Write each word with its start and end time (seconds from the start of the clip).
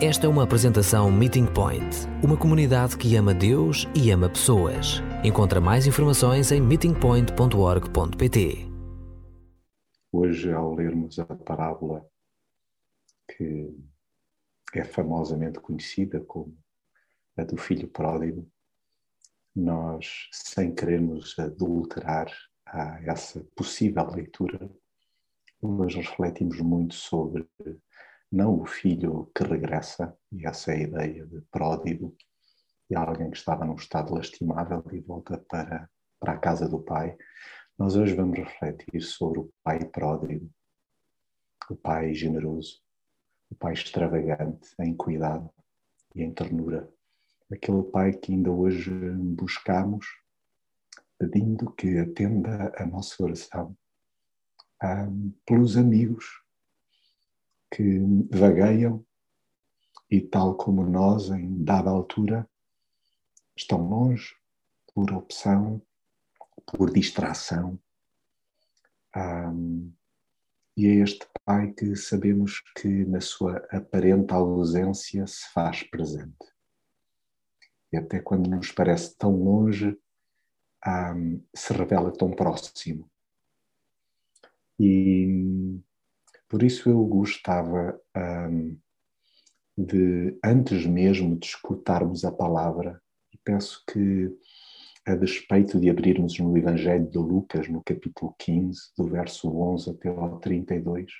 Esta 0.00 0.26
é 0.26 0.28
uma 0.28 0.44
apresentação 0.44 1.10
Meeting 1.10 1.52
Point, 1.52 2.06
uma 2.22 2.36
comunidade 2.36 2.96
que 2.96 3.16
ama 3.16 3.34
Deus 3.34 3.84
e 3.96 4.12
ama 4.12 4.28
pessoas. 4.28 5.02
Encontra 5.24 5.60
mais 5.60 5.88
informações 5.88 6.52
em 6.52 6.60
meetingpoint.org.pt. 6.60 8.68
Hoje, 10.12 10.52
ao 10.52 10.72
lermos 10.72 11.18
a 11.18 11.24
parábola 11.24 12.08
que 13.26 13.76
é 14.72 14.84
famosamente 14.84 15.58
conhecida 15.58 16.20
como 16.20 16.56
a 17.36 17.42
do 17.42 17.56
filho 17.56 17.88
pródigo, 17.88 18.48
nós, 19.52 20.28
sem 20.30 20.72
querermos 20.72 21.36
adulterar 21.40 22.32
a 22.64 23.02
essa 23.02 23.44
possível 23.56 24.08
leitura, 24.12 24.70
nós 25.60 25.92
refletimos 25.92 26.60
muito 26.60 26.94
sobre 26.94 27.48
não 28.30 28.60
o 28.60 28.66
filho 28.66 29.30
que 29.34 29.42
regressa, 29.42 30.16
e 30.30 30.46
essa 30.46 30.72
é 30.72 30.76
a 30.76 30.80
ideia 30.80 31.26
de 31.26 31.40
pródigo, 31.50 32.14
e 32.90 32.94
alguém 32.94 33.30
que 33.30 33.36
estava 33.36 33.64
num 33.64 33.74
estado 33.74 34.14
lastimável 34.14 34.84
e 34.92 35.00
volta 35.00 35.38
para, 35.48 35.88
para 36.20 36.32
a 36.32 36.38
casa 36.38 36.68
do 36.68 36.80
pai. 36.80 37.16
Nós 37.78 37.96
hoje 37.96 38.14
vamos 38.14 38.38
refletir 38.38 39.00
sobre 39.02 39.40
o 39.40 39.50
pai 39.62 39.84
pródigo, 39.84 40.50
o 41.70 41.76
pai 41.76 42.14
generoso, 42.14 42.80
o 43.50 43.54
pai 43.54 43.72
extravagante 43.72 44.74
em 44.80 44.94
cuidado 44.94 45.50
e 46.14 46.22
em 46.22 46.32
ternura. 46.32 46.88
Aquele 47.50 47.82
pai 47.82 48.12
que 48.12 48.32
ainda 48.32 48.50
hoje 48.50 48.90
buscamos, 48.90 50.06
pedindo 51.18 51.72
que 51.72 51.98
atenda 51.98 52.72
a 52.76 52.86
nossa 52.86 53.22
oração 53.22 53.76
um, 54.82 55.32
pelos 55.46 55.76
amigos 55.76 56.24
que 57.70 57.98
vagueiam 58.30 59.04
e, 60.10 60.20
tal 60.20 60.56
como 60.56 60.84
nós, 60.84 61.28
em 61.30 61.62
dada 61.62 61.90
altura, 61.90 62.48
estão 63.56 63.86
longe 63.88 64.34
por 64.94 65.12
opção, 65.12 65.82
por 66.66 66.92
distração. 66.92 67.78
Um, 69.14 69.92
e 70.76 70.86
é 70.86 70.94
este 70.96 71.26
Pai 71.44 71.72
que 71.72 71.96
sabemos 71.96 72.60
que, 72.76 72.88
na 73.06 73.20
sua 73.20 73.56
aparente 73.70 74.32
ausência, 74.32 75.26
se 75.26 75.48
faz 75.52 75.82
presente. 75.82 76.46
E 77.92 77.96
até 77.96 78.20
quando 78.20 78.48
nos 78.50 78.70
parece 78.70 79.16
tão 79.16 79.34
longe, 79.34 79.98
um, 80.86 81.42
se 81.54 81.72
revela 81.72 82.12
tão 82.12 82.30
próximo. 82.30 83.10
E 84.78 85.80
por 86.48 86.62
isso 86.62 86.88
eu 86.88 87.04
gostava 87.04 88.00
um, 88.16 88.76
de, 89.76 90.36
antes 90.42 90.86
mesmo 90.86 91.38
de 91.38 91.46
escutarmos 91.46 92.24
a 92.24 92.32
palavra, 92.32 93.00
e 93.32 93.38
peço 93.44 93.84
que, 93.86 94.34
a 95.06 95.14
despeito 95.14 95.78
de 95.78 95.88
abrirmos 95.88 96.38
no 96.38 96.56
Evangelho 96.56 97.08
de 97.08 97.18
Lucas, 97.18 97.68
no 97.68 97.82
capítulo 97.82 98.34
15, 98.38 98.80
do 98.96 99.06
verso 99.08 99.48
11 99.48 99.90
até 99.90 100.08
ao 100.08 100.38
32, 100.40 101.12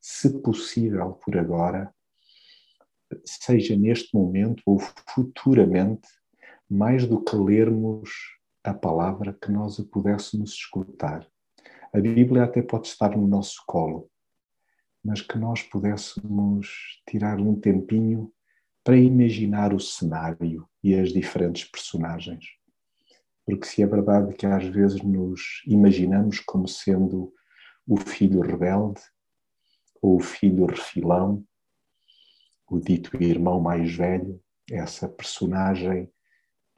se 0.00 0.40
possível 0.40 1.12
por 1.12 1.36
agora, 1.36 1.94
seja 3.24 3.76
neste 3.76 4.14
momento 4.14 4.62
ou 4.66 4.78
futuramente, 4.78 6.08
mais 6.68 7.06
do 7.06 7.22
que 7.22 7.36
lermos 7.36 8.10
a 8.64 8.72
palavra, 8.72 9.36
que 9.40 9.50
nós 9.50 9.78
a 9.78 9.84
pudéssemos 9.84 10.52
escutar. 10.52 11.26
A 11.92 12.00
Bíblia 12.00 12.44
até 12.44 12.62
pode 12.62 12.86
estar 12.88 13.16
no 13.16 13.26
nosso 13.26 13.62
colo, 13.66 14.09
mas 15.04 15.20
que 15.20 15.38
nós 15.38 15.62
pudéssemos 15.62 17.00
tirar 17.08 17.40
um 17.40 17.58
tempinho 17.58 18.32
para 18.84 18.96
imaginar 18.96 19.72
o 19.72 19.80
cenário 19.80 20.68
e 20.82 20.94
as 20.94 21.10
diferentes 21.10 21.64
personagens. 21.64 22.44
Porque 23.44 23.66
se 23.66 23.82
é 23.82 23.86
verdade 23.86 24.34
que 24.34 24.46
às 24.46 24.64
vezes 24.64 25.02
nos 25.02 25.62
imaginamos 25.66 26.40
como 26.40 26.68
sendo 26.68 27.32
o 27.86 27.96
filho 27.96 28.40
rebelde, 28.40 29.00
ou 30.02 30.16
o 30.16 30.20
filho 30.20 30.66
refilão, 30.66 31.44
o 32.68 32.78
dito 32.78 33.22
irmão 33.22 33.60
mais 33.60 33.94
velho, 33.94 34.40
essa 34.70 35.08
personagem 35.08 36.04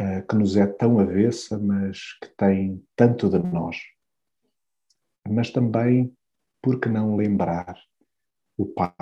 uh, 0.01 0.27
que 0.29 0.35
nos 0.35 0.57
é 0.57 0.67
tão 0.67 0.99
avessa, 0.99 1.59
mas 1.59 2.19
que 2.21 2.29
tem 2.37 2.83
tanto 2.97 3.29
de 3.29 3.39
nós 3.39 3.77
mas 5.29 5.51
também, 5.51 6.15
por 6.61 6.81
que 6.81 6.89
não 6.89 7.17
lembrar 7.17 7.77
o 8.63 8.67
Pai 8.67 8.95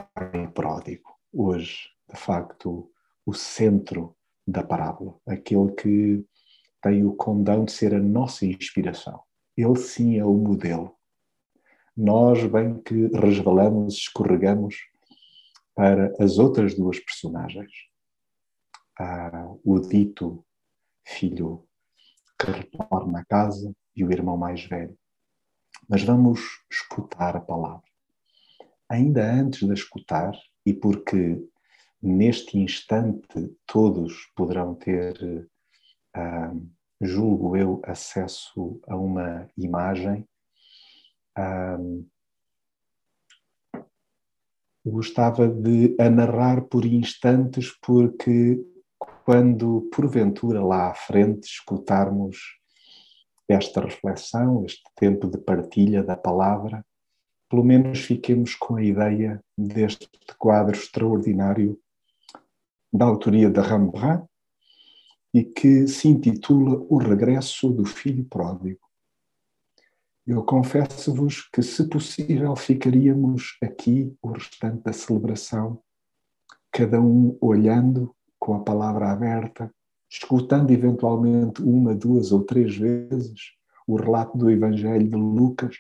pródigo, 0.55 1.19
hoje, 1.31 1.91
de 2.11 2.19
facto, 2.19 2.91
o 3.27 3.35
centro 3.35 4.17
da 4.47 4.63
parábola, 4.63 5.21
aquele 5.27 5.71
que 5.73 6.25
tem 6.81 7.05
o 7.05 7.15
condão 7.15 7.67
de 7.67 7.73
ser 7.73 7.95
a 7.95 8.01
nossa 8.01 8.47
inspiração. 8.47 9.23
Ele 9.55 9.77
sim 9.77 10.19
é 10.19 10.25
o 10.25 10.33
modelo. 10.33 10.97
Nós, 11.95 12.43
bem 12.47 12.81
que 12.81 13.09
resvalamos, 13.09 13.99
escorregamos 13.99 14.77
para 15.75 16.11
as 16.19 16.39
outras 16.39 16.75
duas 16.75 16.99
personagens. 16.99 17.71
Ah, 18.99 19.55
o 19.63 19.79
dito 19.79 20.43
filho 21.05 21.69
que 22.39 22.51
retorna 22.51 23.21
à 23.21 23.25
casa 23.27 23.75
e 23.95 24.07
o 24.07 24.11
irmão 24.11 24.39
mais 24.39 24.65
velho. 24.65 24.99
Mas 25.87 26.03
vamos 26.03 26.41
escutar 26.71 27.37
a 27.37 27.41
palavra. 27.41 27.90
Ainda 28.91 29.25
antes 29.25 29.67
de 29.67 29.73
escutar, 29.73 30.33
e 30.67 30.75
porque 30.75 31.41
neste 32.03 32.59
instante 32.59 33.55
todos 33.65 34.27
poderão 34.35 34.75
ter, 34.75 35.49
uh, 36.17 36.71
julgo 37.01 37.57
eu, 37.57 37.81
acesso 37.85 38.81
a 38.89 38.97
uma 38.97 39.49
imagem, 39.57 40.27
uh, 41.39 42.05
gostava 44.85 45.47
de 45.47 45.95
a 46.01 46.11
narrar 46.11 46.63
por 46.63 46.85
instantes, 46.85 47.71
porque 47.81 48.59
quando 49.25 49.89
porventura 49.95 50.65
lá 50.65 50.91
à 50.91 50.95
frente 50.95 51.45
escutarmos 51.45 52.59
esta 53.49 53.83
reflexão, 53.83 54.65
este 54.65 54.83
tempo 54.97 55.29
de 55.29 55.39
partilha 55.39 56.03
da 56.03 56.17
palavra, 56.17 56.85
pelo 57.51 57.65
menos 57.65 57.99
fiquemos 57.99 58.55
com 58.55 58.77
a 58.77 58.83
ideia 58.83 59.45
deste 59.59 60.09
quadro 60.39 60.77
extraordinário 60.77 61.77
da 62.93 63.05
autoria 63.05 63.51
de 63.51 63.61
Rembrandt 63.61 64.25
e 65.35 65.43
que 65.45 65.89
se 65.89 66.07
intitula 66.09 66.87
O 66.89 66.97
Regresso 66.97 67.71
do 67.71 67.85
Filho 67.85 68.25
Pródigo. 68.25 68.81
Eu 70.27 70.45
confesso-vos 70.45 71.49
que, 71.53 71.61
se 71.61 71.89
possível, 71.89 72.55
ficaríamos 72.55 73.59
aqui 73.61 74.15
o 74.23 74.29
restante 74.29 74.85
da 74.85 74.93
celebração, 74.93 75.83
cada 76.71 77.01
um 77.01 77.37
olhando 77.41 78.15
com 78.39 78.55
a 78.55 78.61
palavra 78.61 79.11
aberta, 79.11 79.75
escutando 80.09 80.71
eventualmente 80.71 81.61
uma, 81.63 81.97
duas 81.97 82.31
ou 82.31 82.45
três 82.45 82.77
vezes 82.77 83.59
o 83.91 83.97
relato 83.97 84.39
do 84.39 84.49
Evangelho 84.49 85.09
de 85.09 85.17
Lucas, 85.17 85.77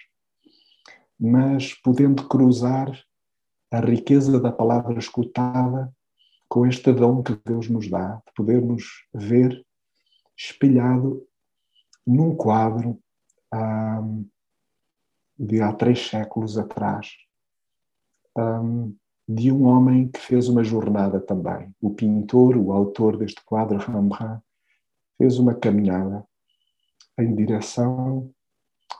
mas 1.20 1.75
podendo 1.75 2.26
cruzar 2.26 2.91
a 3.70 3.78
riqueza 3.78 4.41
da 4.41 4.50
palavra 4.50 4.98
escutada 4.98 5.92
com 6.48 6.66
este 6.66 6.92
dom 6.92 7.22
que 7.22 7.38
Deus 7.44 7.69
nos 7.69 7.88
dá, 7.88 8.16
de 8.26 8.32
podermos 8.34 9.06
ver 9.12 9.64
espelhado 10.36 11.25
num 12.06 12.34
quadro 12.34 12.98
um, 13.54 14.26
de 15.38 15.60
há 15.60 15.72
três 15.72 16.08
séculos 16.08 16.58
atrás, 16.58 17.12
um, 18.37 18.97
de 19.28 19.52
um 19.52 19.66
homem 19.66 20.08
que 20.08 20.19
fez 20.19 20.48
uma 20.48 20.64
jornada 20.64 21.20
também. 21.20 21.72
O 21.81 21.94
pintor, 21.94 22.56
o 22.56 22.72
autor 22.72 23.17
deste 23.17 23.44
quadro, 23.44 23.78
Rembrandt, 23.78 24.43
fez 25.19 25.38
uma 25.38 25.55
caminhada 25.55 26.26
em 27.19 27.34
direção 27.34 28.32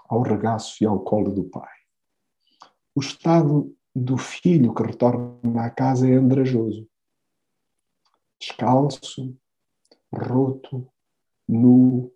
ao 0.09 0.23
regaço 0.23 0.85
e 0.85 0.87
ao 0.87 1.01
colo 1.01 1.33
do 1.33 1.45
pai. 1.45 1.80
O 2.95 3.01
estado 3.01 3.75
do 3.95 4.17
filho 4.17 4.75
que 4.75 4.83
retorna 4.83 5.65
à 5.65 5.71
casa 5.71 6.09
é 6.09 6.15
andrajoso. 6.15 6.89
Descalço, 8.39 9.37
roto, 10.13 10.91
nu, 11.49 12.13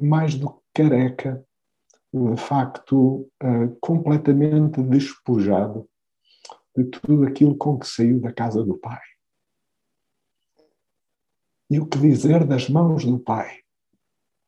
mais 0.00 0.34
do 0.34 0.50
que 0.50 0.82
careca, 0.82 1.44
de 2.12 2.36
facto, 2.36 3.30
ah, 3.40 3.68
completamente 3.80 4.82
despojado 4.82 5.88
de 6.76 6.84
tudo 6.84 7.24
aquilo 7.24 7.56
com 7.56 7.78
que 7.78 7.86
saiu 7.86 8.20
da 8.20 8.32
casa 8.32 8.62
do 8.64 8.76
Pai. 8.78 9.00
E 11.70 11.78
o 11.80 11.86
que 11.86 11.98
dizer 11.98 12.46
das 12.46 12.68
mãos 12.68 13.04
do 13.04 13.18
Pai? 13.18 13.60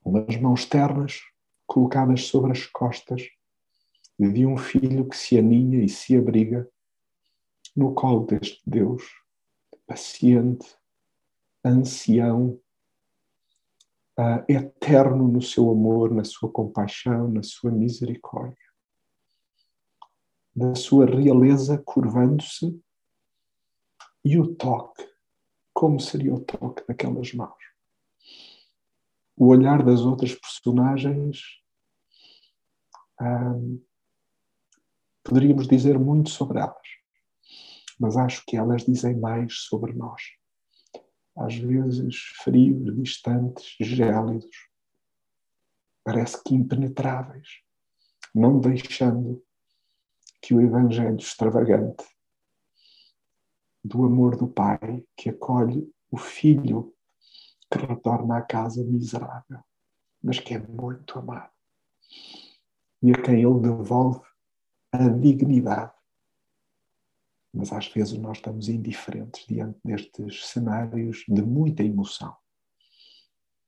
Umas 0.05 0.37
mãos 0.37 0.67
ternas 0.67 1.21
colocadas 1.67 2.27
sobre 2.27 2.53
as 2.53 2.67
costas 2.67 3.23
de 4.19 4.47
um 4.47 4.57
filho 4.57 5.09
que 5.09 5.17
se 5.17 5.39
aninha 5.39 5.85
e 5.85 5.89
se 5.89 6.17
abriga 6.17 6.69
no 7.75 7.95
colo 7.95 8.25
deste 8.27 8.63
Deus 8.65 9.03
paciente, 9.87 10.77
ancião, 11.65 12.61
uh, 14.19 14.45
eterno 14.49 15.29
no 15.29 15.43
seu 15.43 15.71
amor, 15.71 16.13
na 16.13 16.25
sua 16.25 16.51
compaixão, 16.51 17.29
na 17.29 17.43
sua 17.43 17.71
misericórdia, 17.71 18.57
da 20.55 20.75
sua 20.75 21.07
realeza 21.07 21.79
curvando-se 21.85 22.81
e 24.25 24.39
o 24.39 24.55
toque, 24.55 25.07
como 25.73 26.01
seria 26.01 26.35
o 26.35 26.41
toque 26.41 26.85
daquelas 26.87 27.33
mãos? 27.35 27.63
O 29.37 29.49
olhar 29.49 29.85
das 29.85 30.01
outras 30.01 30.35
personagens, 30.35 31.61
um, 33.21 33.83
poderíamos 35.25 35.67
dizer 35.67 35.99
muito 35.99 36.31
sobre 36.31 36.61
elas, 36.61 36.87
mas 37.99 38.17
acho 38.17 38.45
que 38.47 38.57
elas 38.57 38.85
dizem 38.85 39.19
mais 39.19 39.55
sobre 39.61 39.93
nós. 39.95 40.23
Às 41.37 41.57
vezes 41.57 42.17
frios, 42.43 42.95
distantes, 42.95 43.75
gélidos, 43.81 44.69
parece 46.05 46.41
que 46.45 46.55
impenetráveis, 46.55 47.49
não 48.35 48.61
deixando 48.61 49.43
que 50.41 50.55
o 50.55 50.61
Evangelho 50.61 51.17
extravagante 51.17 52.05
do 53.83 54.05
amor 54.05 54.37
do 54.37 54.47
Pai 54.47 55.05
que 55.17 55.31
acolhe 55.31 55.91
o 56.11 56.19
filho 56.19 56.95
que 57.71 57.79
retorna 57.79 58.37
à 58.37 58.43
casa 58.43 58.85
miserável, 58.85 59.61
mas 60.23 60.39
que 60.39 60.55
é 60.55 60.59
muito 60.59 61.19
amado 61.19 61.55
e 63.05 63.11
a 63.13 63.23
quem 63.23 63.43
ele 63.43 63.61
devolve 63.61 64.23
a 64.95 65.09
dignidade 65.09 65.95
mas 67.55 67.73
às 67.73 67.87
vezes 67.87 68.19
nós 68.19 68.39
estamos 68.39 68.69
indiferentes 68.69 69.47
diante 69.47 69.79
destes 69.85 70.47
cenários 70.47 71.25
de 71.29 71.41
muita 71.41 71.85
emoção. 71.85 72.37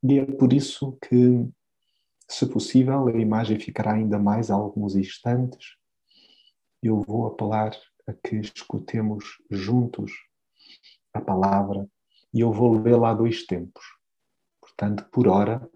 E 0.03 0.19
é 0.19 0.27
por 0.27 0.53
isso 0.53 0.99
que, 1.09 1.49
se 2.29 2.47
possível, 2.47 3.07
a 3.07 3.13
imagem 3.13 3.61
ficará 3.61 3.95
ainda 3.95 4.19
mais 4.19 4.51
alguns 4.51 4.97
instantes. 4.97 5.77
Eu 6.83 7.01
vou 7.01 7.29
apelar 7.29 7.77
a 8.09 8.13
que 8.13 8.37
escutemos 8.37 9.25
juntos 9.49 10.13
a 11.15 11.21
palavra 11.21 11.89
e 12.35 12.41
eu 12.41 12.53
vou 12.53 12.81
lê-la 12.81 13.11
a 13.11 13.15
dois 13.15 13.47
tempos. 13.47 13.85
Portanto, 14.61 15.09
por 15.13 15.29
hora, 15.29 15.71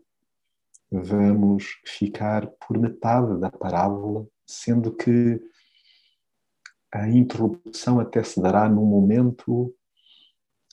vamos 0.91 1.81
ficar 1.87 2.49
por 2.67 2.77
metade 2.77 3.39
da 3.39 3.51
parábola, 3.51 4.27
sendo 4.51 4.93
que 4.93 5.41
a 6.93 7.09
interrupção 7.09 8.01
até 8.01 8.23
se 8.23 8.41
dará 8.41 8.69
num 8.69 8.85
momento 8.85 9.75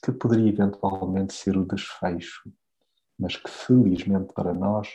que 0.02 0.12
poderia 0.12 0.48
eventualmente 0.48 1.32
ser 1.32 1.56
o 1.56 1.64
desfecho, 1.64 2.52
mas 3.18 3.36
que 3.36 3.50
felizmente 3.50 4.32
para 4.32 4.52
nós 4.52 4.88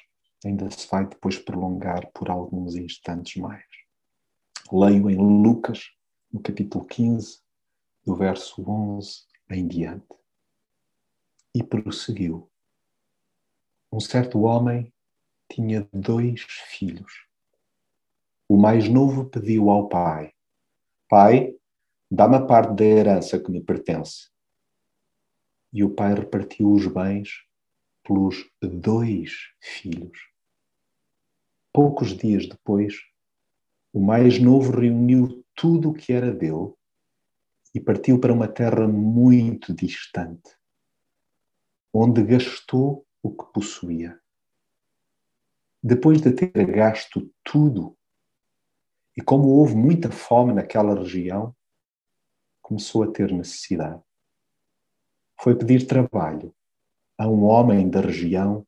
ainda 0.45 0.69
se 0.69 0.87
vai 0.89 1.05
depois 1.05 1.37
prolongar 1.37 2.11
por 2.13 2.29
alguns 2.29 2.75
instantes 2.75 3.41
mais. 3.41 3.63
Leio 4.71 5.09
em 5.09 5.17
Lucas, 5.17 5.91
no 6.31 6.41
capítulo 6.41 6.85
15, 6.85 7.41
do 8.05 8.15
verso 8.15 8.61
11 8.69 9.25
em 9.49 9.67
diante. 9.67 10.05
E 11.55 11.63
prosseguiu. 11.63 12.49
Um 13.91 13.99
certo 13.99 14.41
homem 14.41 14.91
tinha 15.49 15.87
dois 15.93 16.41
filhos. 16.41 17.32
O 18.53 18.55
mais 18.55 18.87
novo 18.87 19.25
pediu 19.25 19.71
ao 19.71 19.89
pai: 19.89 20.31
Pai, 21.09 21.55
dá-me 22.11 22.35
a 22.35 22.45
parte 22.45 22.75
da 22.75 22.85
herança 22.85 23.39
que 23.39 23.49
me 23.49 23.59
pertence. 23.59 24.29
E 25.73 25.83
o 25.83 25.89
pai 25.89 26.13
repartiu 26.13 26.71
os 26.71 26.85
bens 26.85 27.47
pelos 28.03 28.47
dois 28.61 29.31
filhos. 29.59 30.19
Poucos 31.73 32.15
dias 32.15 32.47
depois, 32.47 32.93
o 33.91 33.99
mais 33.99 34.37
novo 34.37 34.79
reuniu 34.79 35.43
tudo 35.55 35.89
o 35.89 35.93
que 35.95 36.13
era 36.13 36.31
dele 36.31 36.75
e 37.73 37.79
partiu 37.79 38.19
para 38.19 38.31
uma 38.33 38.47
terra 38.47 38.87
muito 38.87 39.73
distante, 39.73 40.55
onde 41.91 42.23
gastou 42.23 43.03
o 43.23 43.31
que 43.31 43.51
possuía. 43.51 44.21
Depois 45.81 46.21
de 46.21 46.31
ter 46.31 46.71
gasto 46.71 47.33
tudo 47.43 47.97
e 49.15 49.21
como 49.21 49.49
houve 49.49 49.75
muita 49.75 50.11
fome 50.11 50.53
naquela 50.53 50.95
região, 50.95 51.55
começou 52.61 53.03
a 53.03 53.11
ter 53.11 53.31
necessidade. 53.31 54.01
Foi 55.39 55.55
pedir 55.55 55.85
trabalho 55.85 56.53
a 57.17 57.27
um 57.27 57.43
homem 57.43 57.89
da 57.89 58.01
região 58.01 58.65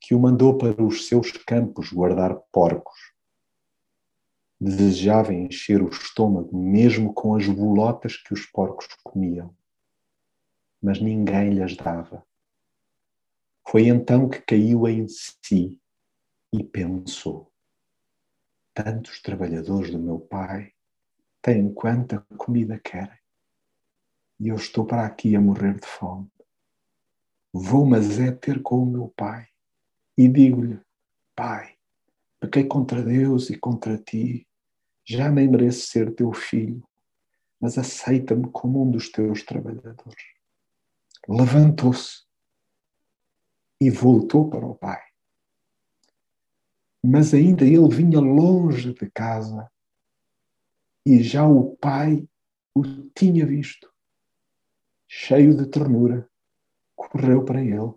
que 0.00 0.14
o 0.14 0.20
mandou 0.20 0.56
para 0.58 0.82
os 0.82 1.08
seus 1.08 1.32
campos 1.32 1.90
guardar 1.90 2.36
porcos. 2.52 3.14
Desejava 4.60 5.32
encher 5.32 5.82
o 5.82 5.88
estômago 5.88 6.56
mesmo 6.56 7.12
com 7.12 7.34
as 7.34 7.46
bolotas 7.48 8.16
que 8.16 8.32
os 8.32 8.46
porcos 8.46 8.86
comiam, 9.02 9.54
mas 10.80 11.00
ninguém 11.00 11.50
lhes 11.50 11.76
dava. 11.76 12.24
Foi 13.66 13.88
então 13.88 14.28
que 14.28 14.40
caiu 14.42 14.86
em 14.86 15.08
si 15.08 15.80
e 16.52 16.62
pensou: 16.62 17.50
Tantos 18.74 19.22
trabalhadores 19.22 19.92
do 19.92 20.00
meu 20.00 20.18
pai 20.18 20.72
têm 21.40 21.72
quanta 21.72 22.26
comida 22.36 22.76
querem. 22.80 23.16
E 24.40 24.48
eu 24.48 24.56
estou 24.56 24.84
para 24.84 25.06
aqui 25.06 25.36
a 25.36 25.40
morrer 25.40 25.78
de 25.78 25.86
fome. 25.86 26.28
Vou, 27.52 27.86
mas 27.86 28.18
é 28.18 28.32
ter 28.32 28.60
com 28.62 28.82
o 28.82 28.86
meu 28.86 29.08
pai. 29.16 29.46
E 30.18 30.26
digo-lhe: 30.26 30.80
Pai, 31.36 31.76
pequei 32.40 32.64
contra 32.64 33.00
Deus 33.00 33.48
e 33.48 33.56
contra 33.56 33.96
ti. 33.96 34.44
Já 35.04 35.30
nem 35.30 35.46
mereço 35.46 35.86
ser 35.86 36.12
teu 36.12 36.32
filho, 36.32 36.82
mas 37.60 37.78
aceita-me 37.78 38.50
como 38.50 38.82
um 38.82 38.90
dos 38.90 39.08
teus 39.08 39.44
trabalhadores. 39.44 40.24
Levantou-se 41.28 42.24
e 43.80 43.88
voltou 43.88 44.50
para 44.50 44.66
o 44.66 44.74
pai 44.74 45.03
mas 47.06 47.34
ainda 47.34 47.66
ele 47.66 47.86
vinha 47.88 48.18
longe 48.18 48.94
de 48.94 49.10
casa 49.10 49.70
e 51.04 51.22
já 51.22 51.46
o 51.46 51.76
pai 51.76 52.26
o 52.74 52.82
tinha 53.14 53.44
visto. 53.44 53.92
Cheio 55.06 55.54
de 55.54 55.66
ternura, 55.66 56.26
correu 56.96 57.44
para 57.44 57.62
ele, 57.62 57.92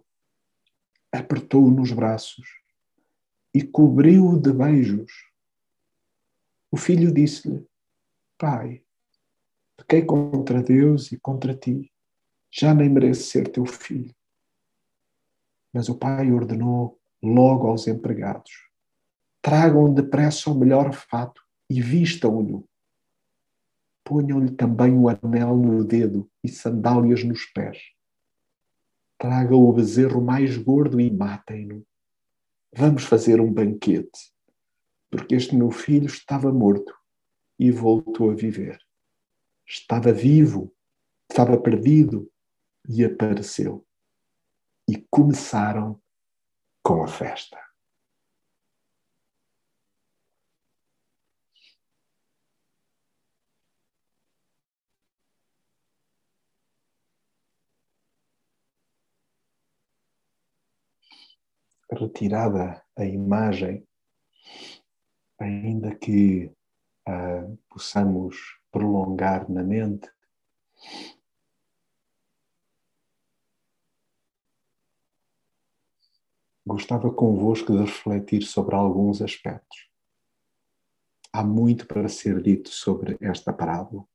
apertou-o 1.10 1.72
nos 1.72 1.94
braços 1.94 2.46
e 3.54 3.64
cobriu-o 3.64 4.38
de 4.38 4.52
beijos. 4.52 5.32
O 6.70 6.76
filho 6.76 7.10
disse-lhe: 7.10 7.66
Pai, 8.38 8.84
pequei 9.78 10.04
contra 10.04 10.62
Deus 10.62 11.14
e 11.14 11.18
contra 11.18 11.56
ti, 11.56 11.90
já 12.52 12.74
nem 12.74 12.90
mereço 12.90 13.32
ser 13.32 13.48
teu 13.48 13.66
filho. 13.66 14.14
Mas 15.72 15.88
o 15.88 15.96
pai 15.96 16.30
ordenou 16.30 17.00
logo 17.24 17.68
aos 17.68 17.88
empregados: 17.88 18.68
Tragam 19.48 19.94
depressa 19.94 20.52
o 20.52 20.54
melhor 20.54 20.94
fato 20.94 21.42
e 21.70 21.82
vistam-no. 21.82 22.68
Ponham-lhe 24.04 24.52
também 24.52 24.92
o 24.92 25.08
anel 25.08 25.56
no 25.56 25.86
dedo 25.86 26.30
e 26.44 26.50
sandálias 26.50 27.24
nos 27.24 27.46
pés. 27.46 27.78
Tragam 29.18 29.60
o 29.60 29.72
bezerro 29.72 30.22
mais 30.22 30.58
gordo 30.58 31.00
e 31.00 31.10
matem-no. 31.10 31.88
Vamos 32.76 33.06
fazer 33.06 33.40
um 33.40 33.50
banquete, 33.50 34.34
porque 35.10 35.36
este 35.36 35.56
meu 35.56 35.72
filho 35.72 36.08
estava 36.08 36.52
morto 36.52 36.94
e 37.58 37.72
voltou 37.72 38.32
a 38.32 38.36
viver. 38.36 38.78
Estava 39.66 40.12
vivo, 40.12 40.76
estava 41.32 41.58
perdido 41.58 42.30
e 42.90 43.02
apareceu. 43.06 43.88
E 44.90 44.98
começaram 45.10 46.02
com 46.84 47.02
a 47.02 47.08
festa. 47.08 47.67
Retirada 61.98 62.84
a 62.96 63.06
imagem, 63.06 63.88
ainda 65.40 65.96
que 65.96 66.52
uh, 67.08 67.58
possamos 67.70 68.60
prolongar 68.72 69.50
na 69.50 69.64
mente, 69.64 70.10
gostava 76.66 77.12
convosco 77.14 77.72
de 77.72 77.80
refletir 77.80 78.44
sobre 78.44 78.76
alguns 78.76 79.22
aspectos. 79.22 79.90
Há 81.32 81.44
muito 81.44 81.88
para 81.88 82.10
ser 82.10 82.42
dito 82.42 82.70
sobre 82.70 83.18
esta 83.22 83.54
parábola. 83.54 84.06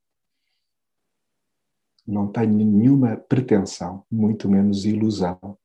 não 2.05 2.31
tenho 2.31 2.53
nenhuma 2.53 3.17
pretensão, 3.17 4.05
muito 4.11 4.49
menos 4.49 4.85
ilusão, 4.85 5.57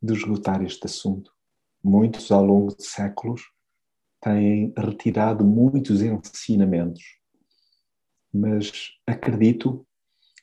de 0.00 0.12
esgotar 0.12 0.62
este 0.62 0.86
assunto. 0.86 1.35
Muitos, 1.88 2.32
ao 2.32 2.44
longo 2.44 2.76
de 2.76 2.84
séculos, 2.84 3.42
têm 4.20 4.74
retirado 4.76 5.44
muitos 5.44 6.02
ensinamentos, 6.02 7.04
mas 8.34 8.90
acredito 9.06 9.86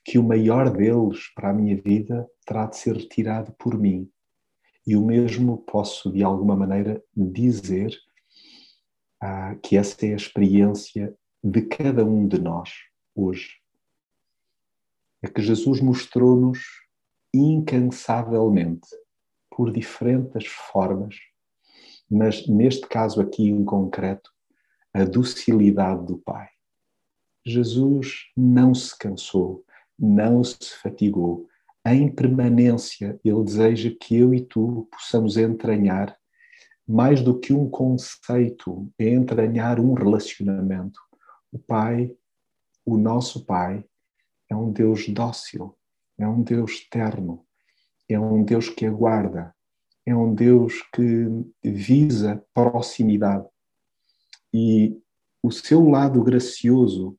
que 0.02 0.18
o 0.18 0.22
maior 0.22 0.70
deles 0.70 1.30
para 1.34 1.50
a 1.50 1.52
minha 1.52 1.76
vida 1.76 2.26
terá 2.46 2.64
de 2.64 2.78
ser 2.78 2.96
retirado 2.96 3.52
por 3.58 3.78
mim. 3.78 4.10
E 4.86 4.96
o 4.96 5.04
mesmo 5.04 5.58
posso, 5.58 6.10
de 6.10 6.24
alguma 6.24 6.56
maneira, 6.56 7.04
dizer 7.14 7.94
ah, 9.20 9.54
que 9.56 9.76
essa 9.76 10.06
é 10.06 10.14
a 10.14 10.16
experiência 10.16 11.14
de 11.42 11.60
cada 11.60 12.06
um 12.06 12.26
de 12.26 12.40
nós 12.40 12.70
hoje. 13.14 13.50
É 15.22 15.28
que 15.28 15.42
Jesus 15.42 15.82
mostrou-nos 15.82 16.58
incansavelmente, 17.34 18.88
por 19.50 19.70
diferentes 19.70 20.46
formas, 20.46 21.14
mas 22.10 22.46
neste 22.46 22.86
caso 22.86 23.20
aqui 23.20 23.48
em 23.48 23.64
concreto, 23.64 24.30
a 24.92 25.04
docilidade 25.04 26.06
do 26.06 26.18
Pai. 26.18 26.48
Jesus 27.44 28.30
não 28.36 28.74
se 28.74 28.96
cansou, 28.96 29.64
não 29.98 30.42
se 30.42 30.76
fatigou. 30.82 31.48
Em 31.84 32.10
permanência, 32.10 33.20
Ele 33.24 33.44
deseja 33.44 33.90
que 34.00 34.16
eu 34.16 34.32
e 34.32 34.40
tu 34.40 34.88
possamos 34.90 35.36
entranhar 35.36 36.16
mais 36.86 37.22
do 37.22 37.38
que 37.38 37.52
um 37.52 37.68
conceito, 37.68 38.90
é 38.98 39.08
entranhar 39.08 39.80
um 39.80 39.94
relacionamento. 39.94 41.00
O 41.50 41.58
Pai, 41.58 42.14
o 42.84 42.96
nosso 42.96 43.44
Pai, 43.44 43.84
é 44.50 44.54
um 44.54 44.70
Deus 44.70 45.08
dócil, 45.08 45.76
é 46.18 46.26
um 46.26 46.42
Deus 46.42 46.86
terno, 46.88 47.44
é 48.08 48.18
um 48.18 48.44
Deus 48.44 48.68
que 48.68 48.86
aguarda, 48.86 49.53
é 50.06 50.14
um 50.14 50.34
Deus 50.34 50.82
que 50.92 51.26
visa 51.62 52.44
proximidade. 52.52 53.46
E 54.52 54.96
o 55.42 55.50
seu 55.50 55.88
lado 55.88 56.22
gracioso 56.22 57.18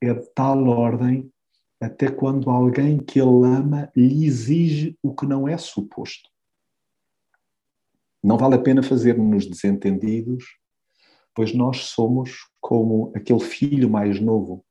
é 0.00 0.12
de 0.12 0.26
tal 0.34 0.66
ordem 0.66 1.32
até 1.80 2.10
quando 2.10 2.50
alguém 2.50 2.98
que 2.98 3.20
ele 3.20 3.46
ama 3.46 3.90
lhe 3.96 4.26
exige 4.26 4.98
o 5.02 5.14
que 5.14 5.26
não 5.26 5.46
é 5.46 5.56
suposto. 5.56 6.28
Não 8.22 8.36
vale 8.36 8.56
a 8.56 8.60
pena 8.60 8.82
fazermos 8.82 9.46
desentendidos, 9.46 10.44
pois 11.32 11.54
nós 11.54 11.84
somos 11.84 12.48
como 12.60 13.12
aquele 13.14 13.40
filho 13.40 13.88
mais 13.88 14.20
novo 14.20 14.64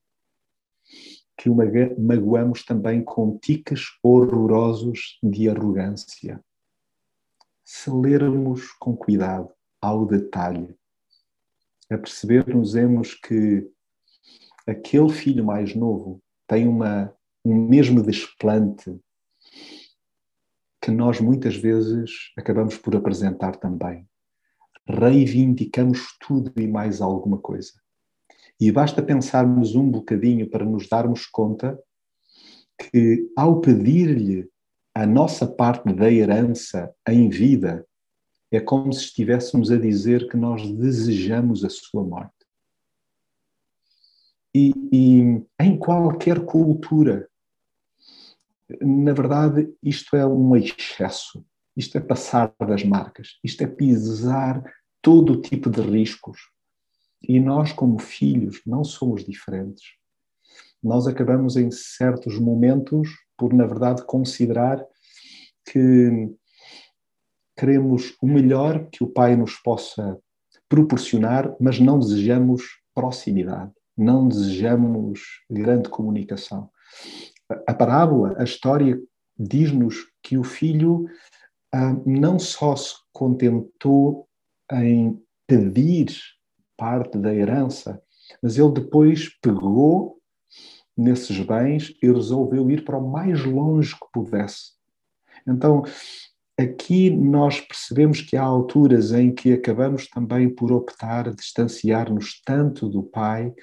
que 1.38 1.50
o 1.50 1.56
magoamos 1.56 2.66
também 2.66 3.04
com 3.04 3.38
tiques 3.38 3.82
horrorosos 4.02 5.20
de 5.22 5.48
arrogância. 5.48 6.44
Se 7.70 7.90
lermos 7.90 8.72
com 8.80 8.96
cuidado, 8.96 9.52
ao 9.82 10.06
detalhe, 10.06 10.74
a 11.92 11.98
percebermos 11.98 13.14
que 13.14 13.70
aquele 14.66 15.10
filho 15.10 15.44
mais 15.44 15.76
novo 15.76 16.24
tem 16.48 16.66
uma, 16.66 17.14
um 17.44 17.68
mesmo 17.68 18.02
desplante 18.02 18.98
que 20.82 20.92
nós 20.92 21.20
muitas 21.20 21.58
vezes 21.58 22.32
acabamos 22.38 22.78
por 22.78 22.96
apresentar 22.96 23.58
também. 23.58 24.08
Reivindicamos 24.88 26.18
tudo 26.26 26.54
e 26.56 26.66
mais 26.66 27.02
alguma 27.02 27.38
coisa. 27.38 27.74
E 28.58 28.72
basta 28.72 29.04
pensarmos 29.04 29.76
um 29.76 29.92
bocadinho 29.92 30.50
para 30.50 30.64
nos 30.64 30.88
darmos 30.88 31.26
conta 31.26 31.78
que, 32.80 33.30
ao 33.36 33.60
pedir-lhe 33.60 34.50
a 34.98 35.06
nossa 35.06 35.46
parte 35.46 35.94
da 35.94 36.12
herança 36.12 36.92
em 37.08 37.30
vida, 37.30 37.86
é 38.51 38.60
como 38.60 38.92
se 38.92 39.06
estivéssemos 39.06 39.72
a 39.72 39.77
dizer 39.77 40.27
que 40.27 40.36
nós 40.36 40.68
desejamos 40.72 41.63
a 41.63 41.70
sua 41.70 42.04
morte. 42.04 42.34
E, 44.56 44.74
e 44.92 45.46
em 45.60 45.77
qualquer 45.77 46.44
cultura, 46.44 47.30
na 48.82 49.13
verdade, 49.13 49.72
isto 49.84 50.16
é 50.16 50.25
um 50.25 50.56
excesso, 50.56 51.46
isto 51.75 51.96
é 51.96 52.01
passar 52.01 52.51
das 52.60 52.84
marcas, 52.84 53.38
isto 53.44 53.63
é 53.63 53.68
pisar 53.68 54.63
todo 55.00 55.34
o 55.34 55.42
tipo 55.42 55.70
de 55.70 55.82
riscos. 55.82 56.39
E 57.22 57.39
nós, 57.39 57.72
como 57.72 58.00
filhos, 58.00 58.62
não 58.66 58.84
somos 58.84 59.24
diferentes. 59.24 59.92
Nós 60.84 61.08
acabamos 61.08 61.58
em 61.58 61.72
certos 61.72 62.39
momentos 62.39 63.10
por, 63.38 63.54
na 63.54 63.66
verdade, 63.66 64.06
considerar 64.06 64.84
que 65.66 66.30
queremos 67.58 68.16
o 68.22 68.27
melhor 68.27 68.88
que 68.89 69.04
o 69.04 69.08
Pai 69.08 69.36
nos 69.36 69.56
possa 69.56 70.18
proporcionar, 70.70 71.56
mas 71.60 71.80
não 71.80 72.00
desejamos 72.00 72.63
proximidade, 72.94 73.72
não 73.98 74.27
desejamos 74.27 75.22
grande 75.50 75.89
comunicação. 75.89 76.70
A 77.68 77.74
parábola, 77.74 78.36
a 78.38 78.44
história, 78.44 79.00
diz-nos 79.38 80.06
que 80.22 80.38
o 80.38 80.44
filho 80.44 81.06
ah, 81.74 81.96
não 82.06 82.39
só 82.39 82.75
se 82.75 82.96
contentou 83.12 84.27
em 84.72 85.20
pedir 85.48 86.08
parte 86.75 87.18
da 87.18 87.34
herança, 87.34 88.01
mas 88.42 88.58
ele 88.58 88.72
depois 88.74 89.30
pegou 89.42 90.17
nesses 90.98 91.39
bens 91.39 91.94
e 92.01 92.12
resolveu 92.12 92.70
ir 92.72 92.84
para 92.84 92.98
o 92.98 93.10
mais 93.10 93.44
longe 93.46 93.94
que 93.94 94.08
pudesse. 94.12 94.72
Então, 95.48 95.84
aqui 96.60 97.10
nós 97.10 97.62
percebemos 97.62 98.22
que 98.22 98.36
há 98.36 98.44
alturas 98.44 99.12
em 99.12 99.34
que 99.34 99.54
acabamos 99.54 100.08
também 100.08 100.50
por 100.50 100.72
optar 100.72 101.27
a 101.27 101.34
distanciar-nos 101.34 102.42
tanto 102.44 102.89
do 102.89 103.04
Pai 103.04 103.54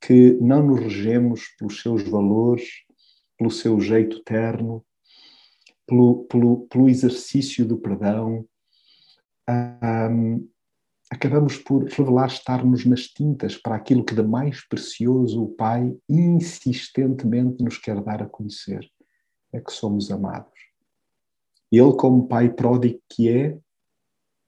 que 0.00 0.36
não 0.40 0.66
nos 0.66 0.80
regemos 0.80 1.46
pelos 1.56 1.80
seus 1.80 2.02
valores, 2.02 2.68
pelo 3.38 3.50
seu 3.50 3.80
jeito 3.80 4.22
terno, 4.24 4.84
pelo, 5.86 6.24
pelo, 6.24 6.66
pelo 6.66 6.88
exercício 6.88 7.64
do 7.64 7.78
perdão. 7.78 8.44
Um, 9.48 10.48
acabamos 11.12 11.58
por 11.58 11.84
revelar 11.84 12.28
estar-nos 12.28 12.86
nas 12.86 13.02
tintas 13.02 13.54
para 13.54 13.76
aquilo 13.76 14.02
que 14.02 14.14
de 14.14 14.22
mais 14.22 14.66
precioso 14.66 15.44
o 15.44 15.48
Pai 15.50 15.94
insistentemente 16.08 17.62
nos 17.62 17.76
quer 17.76 18.02
dar 18.02 18.22
a 18.22 18.26
conhecer: 18.26 18.90
é 19.52 19.60
que 19.60 19.70
somos 19.70 20.10
amados. 20.10 20.58
Ele, 21.70 21.92
como 21.98 22.26
Pai 22.26 22.50
pródigo 22.50 22.98
que 23.10 23.28
é, 23.28 23.58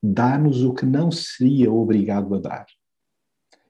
dá-nos 0.02 0.62
o 0.62 0.72
que 0.72 0.86
não 0.86 1.10
seria 1.10 1.70
obrigado 1.70 2.34
a 2.34 2.40
dar. 2.40 2.66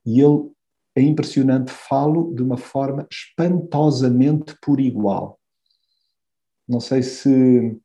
E 0.07 0.21
Ele 0.21 0.53
é 0.95 1.03
impressionante, 1.03 1.73
falo 1.73 2.33
de 2.33 2.45
uma 2.45 2.57
forma 2.57 3.09
espantosamente 3.11 4.57
por 4.63 4.79
igual. 4.79 5.41
Não 6.69 6.79
sei 6.79 7.03
se 7.03 7.77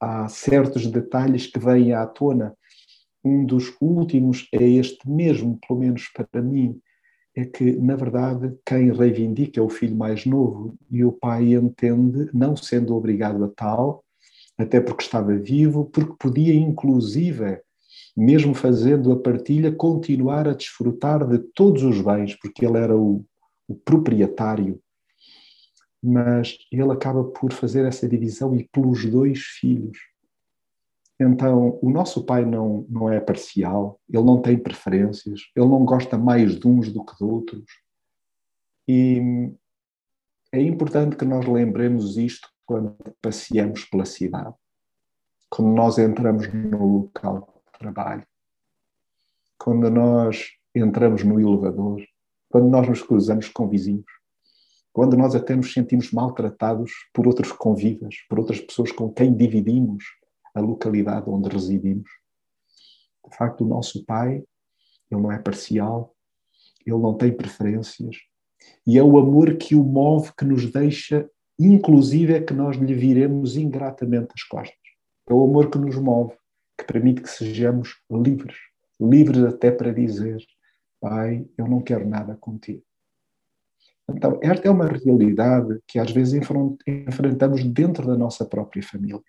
há 0.00 0.26
certos 0.26 0.86
detalhes 0.86 1.46
que 1.46 1.58
vêm 1.58 1.92
à 1.92 2.06
tona. 2.06 2.56
Um 3.24 3.44
dos 3.44 3.74
últimos 3.80 4.48
é 4.52 4.64
este 4.64 5.08
mesmo, 5.08 5.58
pelo 5.66 5.80
menos 5.80 6.08
para 6.08 6.42
mim, 6.42 6.80
é 7.34 7.44
que, 7.44 7.76
na 7.76 7.96
verdade, 7.96 8.54
quem 8.66 8.92
reivindica 8.92 9.58
é 9.58 9.62
o 9.62 9.68
filho 9.68 9.96
mais 9.96 10.26
novo 10.26 10.76
e 10.90 11.04
o 11.04 11.12
pai 11.12 11.54
entende, 11.54 12.28
não 12.32 12.56
sendo 12.56 12.94
obrigado 12.94 13.42
a 13.44 13.48
tal, 13.48 14.04
até 14.58 14.80
porque 14.80 15.04
estava 15.04 15.34
vivo, 15.36 15.86
porque 15.86 16.14
podia, 16.18 16.54
inclusive, 16.54 17.60
mesmo 18.16 18.54
fazendo 18.54 19.10
a 19.12 19.18
partilha, 19.18 19.72
continuar 19.72 20.46
a 20.46 20.52
desfrutar 20.52 21.26
de 21.26 21.38
todos 21.38 21.82
os 21.82 22.00
bens, 22.00 22.36
porque 22.36 22.66
ele 22.66 22.76
era 22.76 22.96
o, 22.96 23.24
o 23.66 23.74
proprietário. 23.74 24.78
Mas 26.02 26.58
ele 26.70 26.90
acaba 26.90 27.24
por 27.24 27.52
fazer 27.52 27.86
essa 27.86 28.08
divisão 28.08 28.54
e 28.54 28.68
pelos 28.68 29.06
dois 29.06 29.38
filhos. 29.38 29.96
Então, 31.22 31.78
o 31.80 31.88
nosso 31.88 32.24
pai 32.24 32.44
não, 32.44 32.84
não 32.88 33.08
é 33.08 33.20
parcial, 33.20 34.00
ele 34.08 34.24
não 34.24 34.42
tem 34.42 34.58
preferências, 34.58 35.42
ele 35.54 35.66
não 35.66 35.84
gosta 35.84 36.18
mais 36.18 36.58
de 36.58 36.66
uns 36.66 36.92
do 36.92 37.04
que 37.04 37.16
de 37.16 37.22
outros. 37.22 37.64
E 38.88 39.20
é 40.50 40.60
importante 40.60 41.14
que 41.14 41.24
nós 41.24 41.46
lembremos 41.46 42.16
isto 42.16 42.48
quando 42.66 42.96
passeamos 43.20 43.84
pela 43.84 44.04
cidade, 44.04 44.54
quando 45.48 45.70
nós 45.70 45.96
entramos 45.96 46.52
no 46.52 47.02
local 47.02 47.62
trabalho, 47.78 48.26
quando 49.56 49.88
nós 49.90 50.50
entramos 50.74 51.22
no 51.22 51.38
elevador, 51.38 52.02
quando 52.48 52.68
nós 52.68 52.88
nos 52.88 53.00
cruzamos 53.00 53.48
com 53.48 53.68
vizinhos, 53.68 54.10
quando 54.92 55.16
nós 55.16 55.36
até 55.36 55.54
nos 55.54 55.72
sentimos 55.72 56.10
maltratados 56.10 56.90
por 57.14 57.28
outros 57.28 57.52
convivas, 57.52 58.16
por 58.28 58.40
outras 58.40 58.60
pessoas 58.60 58.90
com 58.90 59.08
quem 59.12 59.32
dividimos 59.32 60.04
a 60.54 60.60
localidade 60.60 61.28
onde 61.28 61.48
residimos. 61.48 62.08
De 63.28 63.36
facto, 63.36 63.64
o 63.64 63.68
nosso 63.68 64.04
Pai, 64.04 64.42
ele 65.10 65.20
não 65.20 65.32
é 65.32 65.38
parcial, 65.38 66.14
ele 66.84 66.98
não 66.98 67.14
tem 67.14 67.32
preferências, 67.32 68.16
E 68.86 68.98
é 68.98 69.02
o 69.02 69.18
amor 69.18 69.56
que 69.56 69.74
o 69.74 69.82
move, 69.82 70.32
que 70.36 70.44
nos 70.44 70.70
deixa, 70.70 71.28
inclusive, 71.58 72.34
é 72.34 72.40
que 72.40 72.54
nós 72.54 72.76
lhe 72.76 72.94
viremos 72.94 73.56
ingratamente 73.56 74.32
as 74.34 74.42
costas. 74.44 74.76
É 75.28 75.32
o 75.32 75.44
amor 75.44 75.70
que 75.70 75.78
nos 75.78 75.96
move, 75.96 76.34
que 76.78 76.84
permite 76.84 77.22
que 77.22 77.30
sejamos 77.30 78.00
livres. 78.10 78.56
Livres 79.00 79.44
até 79.44 79.70
para 79.70 79.92
dizer: 79.92 80.42
Pai, 81.00 81.46
eu 81.56 81.66
não 81.66 81.80
quero 81.80 82.08
nada 82.08 82.36
contigo. 82.36 82.82
Então, 84.10 84.38
esta 84.42 84.68
é 84.68 84.70
uma 84.70 84.86
realidade 84.86 85.80
que 85.86 85.98
às 85.98 86.10
vezes 86.10 86.34
enfrentamos 86.86 87.64
dentro 87.64 88.06
da 88.06 88.16
nossa 88.16 88.44
própria 88.44 88.82
família. 88.82 89.22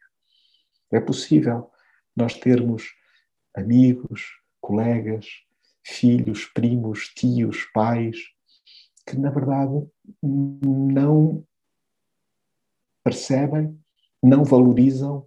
É 0.94 1.00
possível 1.00 1.72
nós 2.16 2.36
termos 2.36 2.94
amigos, 3.56 4.22
colegas, 4.62 5.26
filhos, 5.84 6.46
primos, 6.46 7.10
tios, 7.10 7.66
pais, 7.74 8.18
que 9.06 9.18
na 9.18 9.30
verdade 9.30 9.86
não 10.22 11.44
percebem, 13.04 13.78
não 14.22 14.44
valorizam 14.44 15.26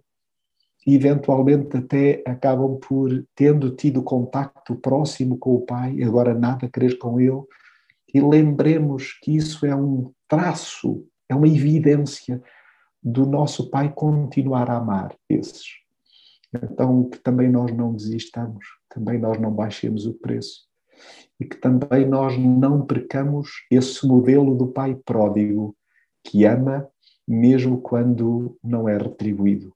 e 0.85 0.95
eventualmente 0.95 1.75
até 1.75 2.23
acabam 2.25 2.79
por, 2.79 3.25
tendo 3.35 3.75
tido 3.75 4.01
contacto 4.01 4.73
próximo 4.75 5.37
com 5.37 5.55
o 5.55 5.65
pai, 5.65 6.01
agora 6.01 6.33
nada 6.33 6.69
querer 6.69 6.97
com 6.97 7.19
ele, 7.19 7.43
e 8.13 8.21
lembremos 8.21 9.11
que 9.21 9.35
isso 9.35 9.65
é 9.65 9.75
um 9.75 10.13
traço, 10.29 11.05
é 11.27 11.35
uma 11.35 11.47
evidência 11.47 12.41
do 13.07 13.25
nosso 13.25 13.69
pai 13.69 13.91
continuar 13.93 14.69
a 14.69 14.77
amar 14.77 15.15
esses. 15.29 15.65
Então, 16.53 17.09
que 17.09 17.17
também 17.19 17.49
nós 17.49 17.73
não 17.73 17.93
desistamos, 17.93 18.65
também 18.89 19.17
nós 19.17 19.39
não 19.39 19.51
baixemos 19.51 20.05
o 20.05 20.13
preço 20.13 20.67
e 21.39 21.45
que 21.45 21.55
também 21.55 22.05
nós 22.05 22.37
não 22.37 22.85
percamos 22.85 23.49
esse 23.71 24.05
modelo 24.05 24.55
do 24.55 24.67
pai 24.67 24.95
pródigo 25.05 25.75
que 26.23 26.43
ama 26.43 26.87
mesmo 27.27 27.79
quando 27.79 28.57
não 28.63 28.89
é 28.89 28.97
retribuído, 28.97 29.73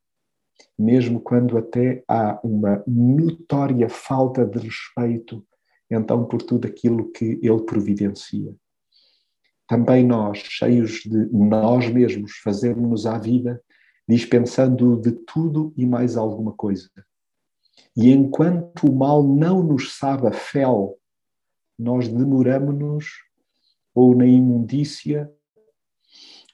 mesmo 0.77 1.21
quando 1.21 1.57
até 1.57 2.03
há 2.07 2.39
uma 2.43 2.83
notória 2.87 3.87
falta 3.89 4.45
de 4.45 4.57
respeito 4.57 5.45
então 5.89 6.25
por 6.25 6.41
tudo 6.41 6.65
aquilo 6.67 7.11
que 7.11 7.39
ele 7.41 7.61
providencia. 7.63 8.55
Também 9.71 10.05
nós, 10.05 10.39
cheios 10.39 10.99
de 11.05 11.29
nós 11.31 11.89
mesmos, 11.89 12.33
fazemos-nos 12.43 13.05
à 13.05 13.17
vida 13.17 13.63
dispensando 14.05 14.99
de 14.99 15.13
tudo 15.13 15.73
e 15.77 15.85
mais 15.85 16.17
alguma 16.17 16.51
coisa. 16.51 16.89
E 17.95 18.11
enquanto 18.11 18.89
o 18.89 18.93
mal 18.93 19.23
não 19.23 19.63
nos 19.63 19.95
sabe 19.95 20.27
a 20.27 20.33
fel, 20.33 20.99
nós 21.79 22.09
demoramos-nos 22.09 23.05
ou 23.95 24.13
na 24.13 24.25
imundícia 24.25 25.31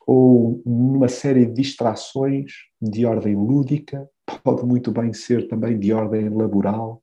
ou 0.05 0.61
numa 0.63 1.07
série 1.07 1.47
de 1.47 1.53
distrações 1.53 2.51
de 2.79 3.03
ordem 3.03 3.35
lúdica, 3.35 4.07
pode 4.43 4.63
muito 4.63 4.91
bem 4.91 5.11
ser 5.11 5.47
também 5.47 5.79
de 5.79 5.91
ordem 5.91 6.29
laboral, 6.29 7.01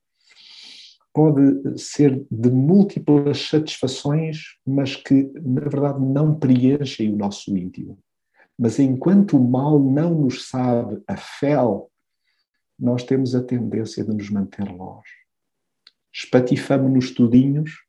pode 1.14 1.78
ser 1.78 2.26
de 2.28 2.50
múltiplas 2.50 3.48
satisfações, 3.48 4.58
mas 4.66 4.96
que 4.96 5.30
na 5.40 5.60
verdade 5.60 6.04
não 6.04 6.36
preenchem 6.36 7.14
o 7.14 7.16
nosso 7.16 7.56
íntimo. 7.56 7.96
Mas 8.58 8.80
enquanto 8.80 9.36
o 9.36 9.48
mal 9.48 9.78
não 9.78 10.12
nos 10.12 10.48
sabe 10.48 11.00
a 11.06 11.16
fel, 11.16 11.88
nós 12.76 13.04
temos 13.04 13.34
a 13.34 13.42
tendência 13.42 14.04
de 14.04 14.12
nos 14.12 14.28
manter 14.28 14.68
longe. 14.68 15.12
Espatifamos-nos 16.12 17.12
tudinhos 17.12 17.84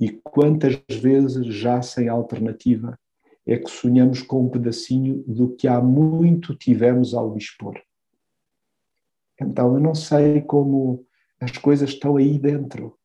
e 0.00 0.10
quantas 0.10 0.82
vezes, 0.88 1.46
já 1.46 1.80
sem 1.82 2.08
alternativa, 2.08 2.98
é 3.46 3.58
que 3.58 3.70
sonhamos 3.70 4.22
com 4.22 4.46
um 4.46 4.48
pedacinho 4.48 5.22
do 5.26 5.54
que 5.54 5.68
há 5.68 5.80
muito 5.80 6.54
tivemos 6.54 7.14
ao 7.14 7.32
dispor. 7.32 7.80
Então, 9.40 9.74
eu 9.74 9.80
não 9.80 9.94
sei 9.94 10.42
como 10.42 11.06
as 11.40 11.56
coisas 11.56 11.90
estão 11.90 12.16
aí 12.16 12.38
dentro, 12.38 12.98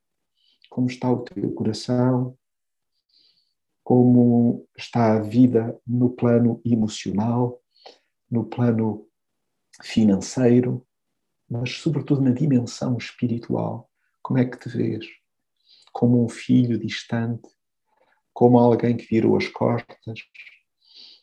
como 0.69 0.87
está 0.87 1.09
o 1.09 1.23
teu 1.23 1.51
coração, 1.53 2.37
como 3.83 4.67
está 4.77 5.13
a 5.13 5.21
vida 5.21 5.79
no 5.87 6.09
plano 6.09 6.59
emocional, 6.65 7.61
no 8.29 8.43
plano 8.45 9.07
financeiro, 9.81 10.85
mas 11.49 11.71
sobretudo 11.77 12.21
na 12.21 12.31
dimensão 12.31 12.97
espiritual. 12.97 13.89
Como 14.21 14.39
é 14.39 14.45
que 14.45 14.57
te 14.57 14.69
vês? 14.69 15.05
Como 15.93 16.23
um 16.23 16.27
filho 16.27 16.79
distante, 16.79 17.47
como 18.33 18.57
alguém 18.57 18.97
que 18.97 19.05
virou 19.05 19.37
as 19.37 19.47
costas, 19.47 20.19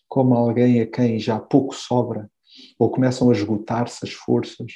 como 0.09 0.35
alguém 0.35 0.81
a 0.81 0.87
quem 0.87 1.19
já 1.19 1.39
pouco 1.39 1.75
sobra 1.75 2.31
ou 2.79 2.91
começam 2.91 3.29
a 3.29 3.33
esgotar-se 3.33 4.05
as 4.05 4.13
forças. 4.13 4.73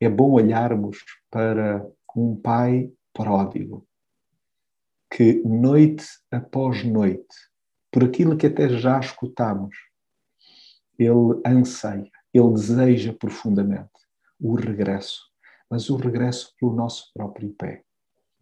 É 0.00 0.08
bom 0.08 0.32
olharmos 0.32 0.98
para 1.30 1.86
um 2.16 2.36
pai 2.36 2.90
pródigo 3.12 3.86
que 5.10 5.42
noite 5.44 6.06
após 6.30 6.84
noite, 6.84 7.34
por 7.90 8.04
aquilo 8.04 8.36
que 8.36 8.46
até 8.46 8.68
já 8.68 9.00
escutamos, 9.00 9.74
ele 10.98 11.40
anseia, 11.46 12.10
ele 12.32 12.52
deseja 12.52 13.12
profundamente 13.12 13.90
o 14.40 14.54
regresso, 14.54 15.22
mas 15.70 15.88
o 15.88 15.96
regresso 15.96 16.54
pelo 16.58 16.74
nosso 16.74 17.10
próprio 17.14 17.50
pé, 17.54 17.82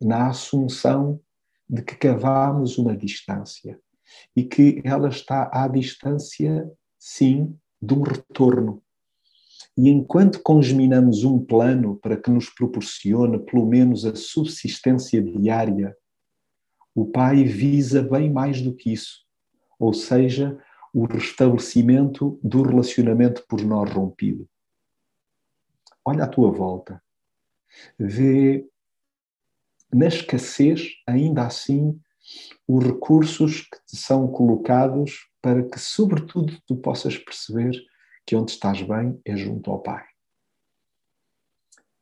na 0.00 0.28
assunção 0.28 1.20
de 1.68 1.82
que 1.82 1.96
cavamos 1.96 2.78
uma 2.78 2.96
distância 2.96 3.80
e 4.34 4.44
que 4.44 4.80
ela 4.84 5.08
está 5.08 5.50
à 5.52 5.66
distância, 5.68 6.70
sim, 6.98 7.58
de 7.80 7.94
um 7.94 8.02
retorno. 8.02 8.82
E 9.76 9.90
enquanto 9.90 10.42
congeminamos 10.42 11.22
um 11.22 11.38
plano 11.38 11.96
para 11.96 12.16
que 12.16 12.30
nos 12.30 12.48
proporcione 12.48 13.38
pelo 13.38 13.66
menos 13.66 14.06
a 14.06 14.14
subsistência 14.14 15.22
diária 15.22 15.96
o 16.96 17.04
Pai 17.04 17.44
visa 17.44 18.02
bem 18.02 18.32
mais 18.32 18.62
do 18.62 18.74
que 18.74 18.90
isso, 18.90 19.26
ou 19.78 19.92
seja, 19.92 20.58
o 20.94 21.04
restabelecimento 21.04 22.40
do 22.42 22.62
relacionamento 22.62 23.44
por 23.46 23.60
nós 23.62 23.90
rompido. 23.90 24.48
Olha 26.02 26.24
à 26.24 26.26
tua 26.26 26.50
volta, 26.50 27.02
vê 27.98 28.66
na 29.92 30.06
escassez, 30.06 30.94
ainda 31.06 31.44
assim, 31.44 32.00
os 32.66 32.82
recursos 32.82 33.60
que 33.60 33.78
te 33.86 33.96
são 33.96 34.26
colocados 34.28 35.28
para 35.42 35.62
que, 35.64 35.78
sobretudo, 35.78 36.58
tu 36.66 36.76
possas 36.76 37.18
perceber 37.18 37.78
que 38.26 38.34
onde 38.34 38.50
estás 38.50 38.82
bem 38.82 39.20
é 39.24 39.36
junto 39.36 39.70
ao 39.70 39.80
Pai. 39.80 40.04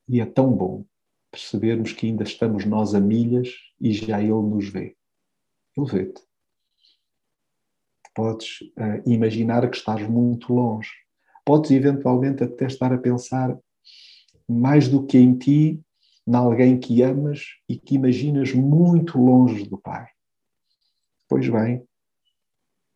E 0.09 0.21
é 0.21 0.27
tão 0.27 0.51
bom 0.51 0.85
percebermos 1.31 1.93
que 1.93 2.07
ainda 2.07 2.23
estamos 2.23 2.65
nós 2.65 2.95
a 2.95 3.01
milhas 3.01 3.51
e 3.81 3.93
já 3.93 4.21
Ele 4.21 4.31
nos 4.31 4.69
vê. 4.69 4.97
Ele 5.77 5.87
vê-te. 5.87 6.23
Podes 8.15 8.61
uh, 8.61 9.03
imaginar 9.11 9.69
que 9.69 9.77
estás 9.77 10.09
muito 10.09 10.53
longe. 10.53 10.91
Podes 11.45 11.73
eventualmente 11.73 12.45
até 12.45 12.67
estar 12.67 12.93
a 12.93 12.99
pensar 12.99 13.59
mais 14.49 14.89
do 14.89 15.05
que 15.05 15.19
em 15.19 15.37
ti, 15.37 15.83
em 16.27 16.35
alguém 16.35 16.79
que 16.79 17.03
amas 17.03 17.57
e 17.69 17.77
que 17.77 17.97
imaginas 17.97 18.53
muito 18.53 19.19
longe 19.19 19.65
do 19.65 19.77
Pai. 19.77 20.07
Pois 21.29 21.49
bem, 21.49 21.85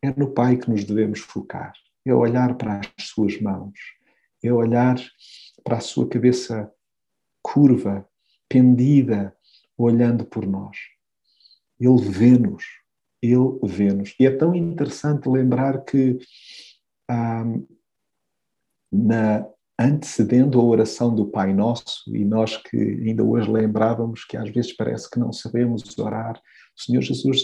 é 0.01 0.11
no 0.17 0.33
Pai 0.33 0.57
que 0.57 0.69
nos 0.69 0.83
devemos 0.85 1.19
focar. 1.19 1.73
É 2.09 2.13
olhar 2.13 2.55
para 2.55 2.79
as 2.79 3.07
suas 3.07 3.39
mãos, 3.39 3.77
é 4.43 4.51
olhar 4.51 4.97
para 5.63 5.77
a 5.77 5.81
sua 5.81 6.07
cabeça 6.07 6.71
curva, 7.41 8.07
pendida, 8.47 9.35
olhando 9.77 10.25
por 10.25 10.45
nós. 10.47 10.77
Ele 11.79 12.01
vê-nos, 12.01 12.63
ele 13.21 13.59
vê-nos. 13.63 14.15
E 14.19 14.25
é 14.25 14.35
tão 14.35 14.55
interessante 14.55 15.29
lembrar 15.29 15.85
que 15.85 16.17
na 18.91 19.45
antecedendo 19.79 20.59
a 20.59 20.63
oração 20.63 21.15
do 21.15 21.25
Pai 21.25 21.53
Nosso, 21.53 22.13
e 22.13 22.25
nós 22.25 22.57
que 22.57 22.75
ainda 22.75 23.23
hoje 23.23 23.49
lembrávamos 23.49 24.25
que 24.25 24.35
às 24.35 24.49
vezes 24.49 24.73
parece 24.73 25.09
que 25.09 25.17
não 25.17 25.31
sabemos 25.31 25.97
orar, 25.97 26.37
o 26.77 26.81
Senhor 26.81 27.01
Jesus 27.01 27.43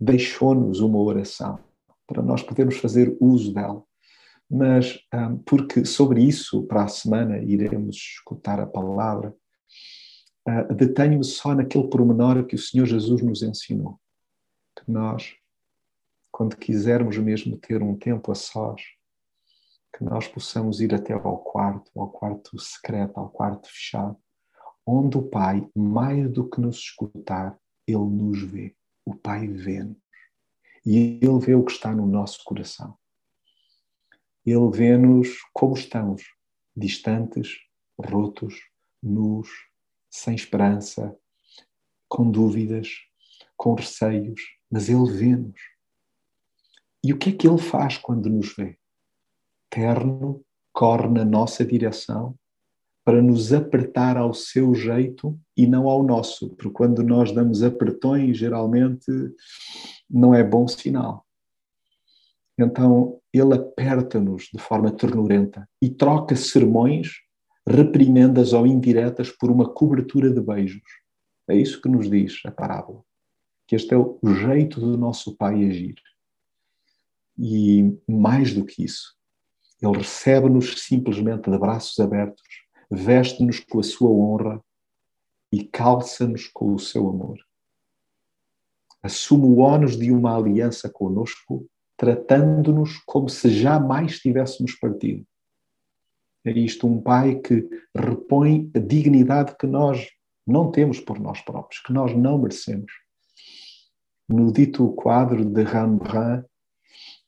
deixou-nos 0.00 0.80
uma 0.80 0.98
oração 0.98 1.58
para 2.06 2.22
nós 2.22 2.42
podermos 2.42 2.78
fazer 2.78 3.14
uso 3.20 3.52
dela. 3.52 3.84
Mas, 4.50 4.98
ah, 5.12 5.36
porque 5.44 5.84
sobre 5.84 6.22
isso, 6.22 6.62
para 6.62 6.84
a 6.84 6.88
semana, 6.88 7.38
iremos 7.38 7.96
escutar 7.96 8.58
a 8.58 8.66
palavra, 8.66 9.36
uh, 10.48 10.74
detenho-me 10.74 11.24
só 11.24 11.54
naquele 11.54 11.88
pormenor 11.88 12.46
que 12.46 12.54
o 12.54 12.58
Senhor 12.58 12.86
Jesus 12.86 13.22
nos 13.22 13.42
ensinou. 13.42 14.00
Que 14.74 14.90
nós, 14.90 15.34
quando 16.32 16.56
quisermos 16.56 17.18
mesmo 17.18 17.58
ter 17.58 17.82
um 17.82 17.94
tempo 17.94 18.32
a 18.32 18.34
sós, 18.34 18.80
que 19.94 20.02
nós 20.02 20.26
possamos 20.26 20.80
ir 20.80 20.94
até 20.94 21.12
ao 21.12 21.38
quarto, 21.38 21.90
ao 22.00 22.10
quarto 22.10 22.58
secreto, 22.58 23.18
ao 23.18 23.28
quarto 23.28 23.68
fechado, 23.68 24.16
onde 24.86 25.18
o 25.18 25.28
Pai, 25.28 25.68
mais 25.76 26.30
do 26.32 26.48
que 26.48 26.58
nos 26.58 26.76
escutar, 26.76 27.58
Ele 27.86 27.98
nos 27.98 28.42
vê. 28.42 28.74
O 29.04 29.14
Pai 29.14 29.46
vê-nos. 29.46 29.98
E 30.86 31.20
Ele 31.22 31.38
vê 31.38 31.54
o 31.54 31.64
que 31.64 31.72
está 31.72 31.94
no 31.94 32.06
nosso 32.06 32.42
coração. 32.44 32.97
Ele 34.50 34.70
vê-nos 34.70 35.28
como 35.52 35.74
estamos, 35.74 36.22
distantes, 36.76 37.56
rotos, 37.98 38.54
nus, 39.02 39.48
sem 40.10 40.34
esperança, 40.34 41.16
com 42.08 42.30
dúvidas, 42.30 42.88
com 43.56 43.74
receios, 43.74 44.40
mas 44.70 44.88
Ele 44.88 45.10
vê-nos. 45.12 45.60
E 47.04 47.12
o 47.12 47.18
que 47.18 47.30
é 47.30 47.32
que 47.32 47.48
Ele 47.48 47.58
faz 47.58 47.98
quando 47.98 48.28
nos 48.28 48.54
vê? 48.54 48.78
Terno, 49.70 50.44
corre 50.72 51.08
na 51.08 51.24
nossa 51.24 51.64
direção 51.64 52.36
para 53.04 53.22
nos 53.22 53.52
apertar 53.52 54.16
ao 54.16 54.34
seu 54.34 54.74
jeito 54.74 55.38
e 55.56 55.66
não 55.66 55.88
ao 55.88 56.02
nosso, 56.02 56.50
porque 56.50 56.70
quando 56.70 57.02
nós 57.02 57.32
damos 57.32 57.62
apertões, 57.62 58.36
geralmente 58.36 59.10
não 60.10 60.34
é 60.34 60.44
bom 60.44 60.68
sinal. 60.68 61.26
Então 62.58 63.20
ele 63.32 63.54
aperta-nos 63.54 64.48
de 64.52 64.58
forma 64.58 64.90
ternurenta 64.90 65.68
e 65.80 65.88
troca 65.88 66.34
sermões, 66.34 67.20
reprimendas 67.66 68.52
ou 68.52 68.66
indiretas, 68.66 69.30
por 69.30 69.50
uma 69.50 69.68
cobertura 69.68 70.30
de 70.30 70.40
beijos. 70.40 70.82
É 71.48 71.54
isso 71.54 71.80
que 71.80 71.88
nos 71.88 72.10
diz 72.10 72.40
a 72.44 72.50
parábola. 72.50 73.02
Que 73.66 73.76
este 73.76 73.94
é 73.94 73.96
o 73.96 74.18
jeito 74.24 74.80
do 74.80 74.96
nosso 74.96 75.36
Pai 75.36 75.64
agir. 75.64 75.94
E 77.38 77.96
mais 78.08 78.52
do 78.52 78.64
que 78.64 78.82
isso, 78.84 79.16
ele 79.80 79.98
recebe-nos 79.98 80.82
simplesmente 80.82 81.48
de 81.48 81.56
braços 81.56 81.98
abertos, 82.00 82.42
veste-nos 82.90 83.60
com 83.60 83.78
a 83.78 83.82
sua 83.82 84.10
honra 84.10 84.64
e 85.52 85.62
calça-nos 85.62 86.48
com 86.48 86.74
o 86.74 86.78
seu 86.78 87.08
amor. 87.08 87.38
Assume 89.02 89.44
o 89.46 89.58
ónus 89.58 89.96
de 89.96 90.10
uma 90.10 90.36
aliança 90.36 90.90
conosco, 90.90 91.68
tratando-nos 91.98 92.96
como 93.04 93.28
se 93.28 93.50
jamais 93.50 94.20
tivéssemos 94.20 94.74
partido. 94.76 95.26
É 96.44 96.52
isto 96.52 96.86
um 96.86 97.02
pai 97.02 97.40
que 97.40 97.68
repõe 97.94 98.70
a 98.74 98.78
dignidade 98.78 99.56
que 99.58 99.66
nós 99.66 100.08
não 100.46 100.70
temos 100.70 101.00
por 101.00 101.20
nós 101.20 101.42
próprios, 101.42 101.82
que 101.82 101.92
nós 101.92 102.16
não 102.16 102.38
merecemos. 102.38 102.90
No 104.28 104.52
dito 104.52 104.90
quadro 104.92 105.44
de 105.44 105.62
Rembrandt, 105.64 106.46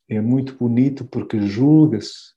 é 0.09 0.20
muito 0.20 0.56
bonito 0.56 1.04
porque 1.04 1.40
julga-se 1.42 2.35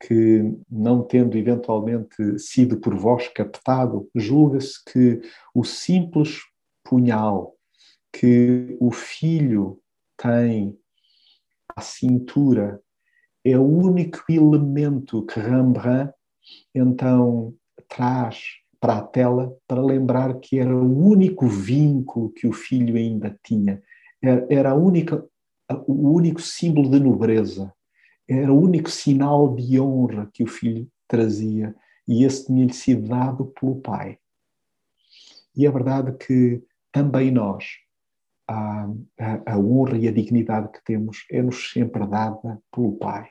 que, 0.00 0.42
não 0.70 1.02
tendo 1.02 1.36
eventualmente 1.36 2.38
sido 2.38 2.78
por 2.78 2.96
vós 2.96 3.28
captado, 3.28 4.08
julga-se 4.14 4.84
que 4.84 5.20
o 5.54 5.64
simples 5.64 6.38
punhal 6.84 7.54
que 8.12 8.76
o 8.80 8.90
filho 8.90 9.80
tem 10.16 10.76
cintura 11.80 12.80
é 13.44 13.56
o 13.56 13.62
único 13.62 14.24
elemento 14.28 15.24
que 15.24 15.40
Rembrandt 15.40 16.12
então 16.74 17.54
traz 17.88 18.58
para 18.80 18.98
a 18.98 19.02
tela 19.02 19.56
para 19.66 19.82
lembrar 19.82 20.38
que 20.38 20.58
era 20.58 20.74
o 20.74 21.06
único 21.06 21.46
vínculo 21.46 22.30
que 22.30 22.46
o 22.46 22.52
filho 22.52 22.96
ainda 22.96 23.38
tinha. 23.42 23.82
Era 24.22 24.70
a 24.70 24.74
única, 24.74 25.24
o 25.86 26.10
único 26.10 26.40
símbolo 26.40 26.90
de 26.90 27.00
nobreza 27.00 27.72
era 28.28 28.52
o 28.52 28.60
único 28.60 28.90
sinal 28.90 29.54
de 29.54 29.80
honra 29.80 30.28
que 30.32 30.44
o 30.44 30.46
filho 30.46 30.86
trazia 31.08 31.74
e 32.06 32.24
esse 32.24 32.46
tinha-lhe 32.46 32.72
sido 32.72 33.08
dado 33.08 33.46
pelo 33.46 33.76
pai. 33.76 34.18
E 35.56 35.66
é 35.66 35.70
verdade 35.70 36.12
que 36.18 36.62
também 36.92 37.30
nós, 37.30 37.64
a, 38.48 38.88
a, 39.18 39.52
a 39.52 39.58
honra 39.58 39.98
e 39.98 40.08
a 40.08 40.12
dignidade 40.12 40.72
que 40.72 40.82
temos 40.84 41.24
é-nos 41.30 41.70
sempre 41.70 42.06
dada 42.06 42.58
pelo 42.72 42.96
pai. 42.96 43.28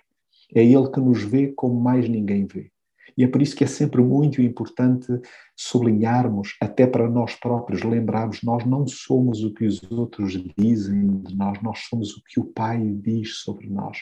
É 0.53 0.63
ele 0.63 0.89
que 0.91 0.99
nos 0.99 1.23
vê 1.23 1.47
como 1.47 1.80
mais 1.80 2.08
ninguém 2.08 2.45
vê. 2.45 2.71
E 3.17 3.23
é 3.23 3.27
por 3.27 3.41
isso 3.41 3.56
que 3.56 3.63
é 3.63 3.67
sempre 3.67 4.01
muito 4.01 4.41
importante 4.41 5.08
sublinharmos, 5.56 6.56
até 6.62 6.86
para 6.86 7.10
nós 7.10 7.34
próprios, 7.36 7.82
lembrarmos: 7.82 8.43
nós 8.43 8.63
não 8.63 8.86
somos 8.88 9.43
o 9.43 9.51
que 9.53 9.65
os 9.65 9.82
outros 9.91 10.34
dizem 10.56 11.21
de 11.21 11.36
nós, 11.36 11.62
nós 11.63 11.80
somos 11.89 12.15
o 12.15 12.23
que 12.23 12.39
o 12.39 12.45
Pai 12.45 12.80
diz 12.80 13.39
sobre 13.39 13.67
nós. 13.67 13.97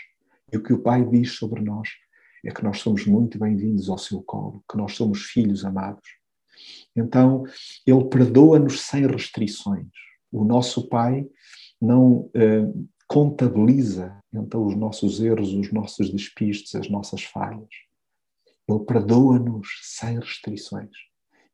E 0.52 0.58
o 0.58 0.64
que 0.64 0.74
o 0.74 0.80
Pai 0.80 1.06
diz 1.06 1.32
sobre 1.32 1.62
nós 1.62 1.90
é 2.44 2.52
que 2.52 2.64
nós 2.64 2.80
somos 2.80 3.06
muito 3.06 3.40
bem-vindos 3.40 3.90
ao 3.90 3.98
seu 3.98 4.22
colo, 4.22 4.62
que 4.70 4.78
nós 4.78 4.94
somos 4.94 5.24
filhos 5.24 5.64
amados. 5.64 6.04
Então, 6.96 7.44
Ele 7.88 8.04
perdoa-nos 8.06 8.82
sem 8.82 9.08
restrições. 9.08 9.88
O 10.36 10.44
nosso 10.44 10.90
Pai 10.90 11.28
não 11.82 12.30
eh, 12.34 12.68
contabiliza 13.08 14.22
então 14.34 14.66
os 14.66 14.76
nossos 14.76 15.22
erros, 15.22 15.54
os 15.54 15.72
nossos 15.72 16.12
despistes, 16.12 16.76
as 16.76 16.90
nossas 16.90 17.24
falhas. 17.24 17.70
Ele 18.68 18.80
perdoa-nos 18.80 19.68
sem 19.84 20.20
restrições 20.20 20.92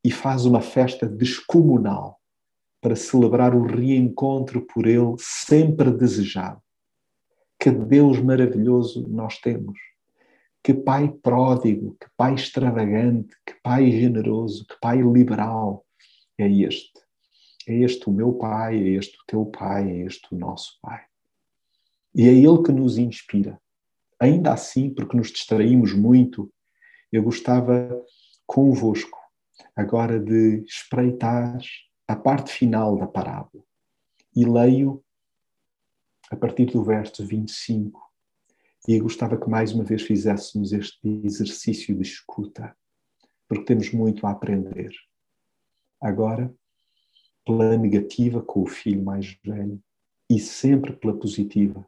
e 0.04 0.10
faz 0.10 0.44
uma 0.44 0.60
festa 0.60 1.06
descomunal 1.06 2.18
para 2.80 2.96
celebrar 2.96 3.54
o 3.54 3.64
reencontro 3.64 4.66
por 4.66 4.86
Ele 4.86 5.14
sempre 5.18 5.92
desejado. 5.92 6.60
Que 7.60 7.70
Deus 7.70 8.18
maravilhoso 8.18 9.06
nós 9.08 9.38
temos. 9.38 9.78
Que 10.64 10.74
Pai 10.74 11.08
pródigo, 11.08 11.96
que 12.00 12.08
Pai 12.16 12.34
extravagante, 12.34 13.36
que 13.46 13.54
Pai 13.62 13.92
generoso, 13.92 14.66
que 14.66 14.74
Pai 14.80 15.00
liberal 15.00 15.86
é 16.36 16.50
este. 16.50 17.01
É 17.68 17.74
este 17.74 18.08
o 18.08 18.12
meu 18.12 18.32
Pai, 18.34 18.76
é 18.76 18.88
este 18.90 19.16
o 19.16 19.24
teu 19.26 19.46
Pai, 19.46 19.90
é 19.90 20.06
este 20.06 20.34
o 20.34 20.38
nosso 20.38 20.78
Pai. 20.80 21.04
E 22.14 22.28
é 22.28 22.32
Ele 22.32 22.62
que 22.62 22.72
nos 22.72 22.98
inspira. 22.98 23.60
Ainda 24.20 24.52
assim, 24.52 24.90
porque 24.90 25.16
nos 25.16 25.30
distraímos 25.30 25.92
muito, 25.92 26.52
eu 27.10 27.22
gostava 27.22 27.90
convosco 28.46 29.18
agora 29.74 30.18
de 30.18 30.64
espreitar 30.64 31.58
a 32.06 32.16
parte 32.16 32.52
final 32.52 32.96
da 32.96 33.06
parábola. 33.06 33.64
E 34.34 34.44
leio 34.44 35.02
a 36.30 36.36
partir 36.36 36.66
do 36.66 36.82
verso 36.82 37.26
25. 37.26 38.00
E 38.88 38.98
gostava 38.98 39.36
que 39.36 39.48
mais 39.48 39.72
uma 39.72 39.84
vez 39.84 40.02
fizéssemos 40.02 40.72
este 40.72 41.08
exercício 41.24 41.94
de 41.94 42.02
escuta, 42.02 42.76
porque 43.46 43.64
temos 43.64 43.92
muito 43.92 44.26
a 44.26 44.30
aprender. 44.30 44.90
Agora, 46.00 46.52
pela 47.44 47.76
negativa 47.76 48.42
com 48.42 48.62
o 48.62 48.66
filho 48.66 49.02
mais 49.02 49.38
velho 49.44 49.82
e 50.30 50.38
sempre 50.38 50.92
pela 50.92 51.16
positiva 51.16 51.86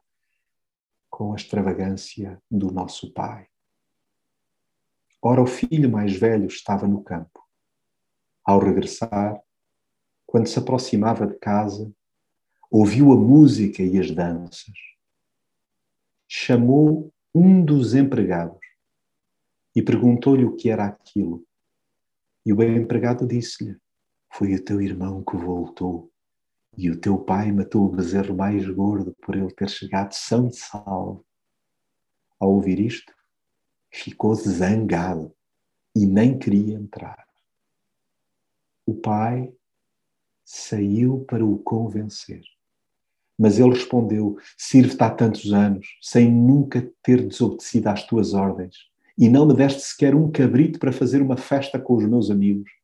com 1.09 1.33
a 1.33 1.37
extravagância 1.37 2.43
do 2.51 2.73
nosso 2.73 3.13
pai. 3.13 3.47
Ora, 5.23 5.41
o 5.41 5.47
filho 5.47 5.89
mais 5.89 6.15
velho 6.17 6.47
estava 6.47 6.87
no 6.87 7.03
campo. 7.03 7.43
Ao 8.45 8.59
regressar, 8.59 9.41
quando 10.27 10.49
se 10.49 10.59
aproximava 10.59 11.27
de 11.27 11.39
casa, 11.39 11.91
ouviu 12.71 13.13
a 13.13 13.17
música 13.17 13.83
e 13.83 13.99
as 13.99 14.11
danças. 14.11 14.77
Chamou 16.29 17.15
um 17.35 17.65
dos 17.65 17.95
empregados 17.95 18.59
e 19.75 19.81
perguntou-lhe 19.81 20.45
o 20.45 20.57
que 20.57 20.69
era 20.69 20.85
aquilo. 20.85 21.47
E 22.45 22.53
o 22.53 22.63
empregado 22.63 23.27
disse-lhe: 23.27 23.79
Foi 24.37 24.53
o 24.53 24.65
teu 24.65 24.81
irmão 24.81 25.23
que 25.23 25.37
voltou, 25.37 26.11
e 26.77 26.91
o 26.91 27.01
teu 27.01 27.17
pai 27.17 27.53
matou 27.53 27.85
o 27.85 27.89
bezerro 27.89 28.35
mais 28.35 28.67
gordo 28.69 29.15
por 29.23 29.37
ele 29.37 29.53
ter 29.53 29.71
chegado 29.71 30.13
são 30.13 30.49
e 30.49 30.53
salvo. 30.53 31.25
Ao 32.41 32.51
ouvir 32.51 32.81
isto, 32.81 33.15
ficou 33.93 34.35
zangado 34.35 35.33
e 35.95 36.05
nem 36.05 36.37
queria 36.37 36.75
entrar. 36.75 37.25
O 38.85 38.95
pai 38.95 39.55
saiu 40.45 41.25
para 41.29 41.45
o 41.45 41.59
convencer. 41.61 42.43
Mas 43.39 43.61
ele 43.61 43.71
respondeu: 43.71 44.37
Sirvo-te 44.59 45.03
há 45.05 45.11
tantos 45.11 45.53
anos, 45.53 45.87
sem 46.03 46.29
nunca 46.29 46.83
ter 47.05 47.25
desobedecido 47.25 47.89
às 47.89 48.05
tuas 48.05 48.35
ordens, 48.35 48.91
e 49.17 49.29
não 49.29 49.47
me 49.47 49.55
deste 49.55 49.83
sequer 49.83 50.13
um 50.13 50.29
cabrito 50.29 50.81
para 50.81 50.93
fazer 50.93 51.23
uma 51.23 51.37
festa 51.37 51.79
com 51.79 51.95
os 51.95 52.05
meus 52.05 52.33
amigos. 52.33 52.84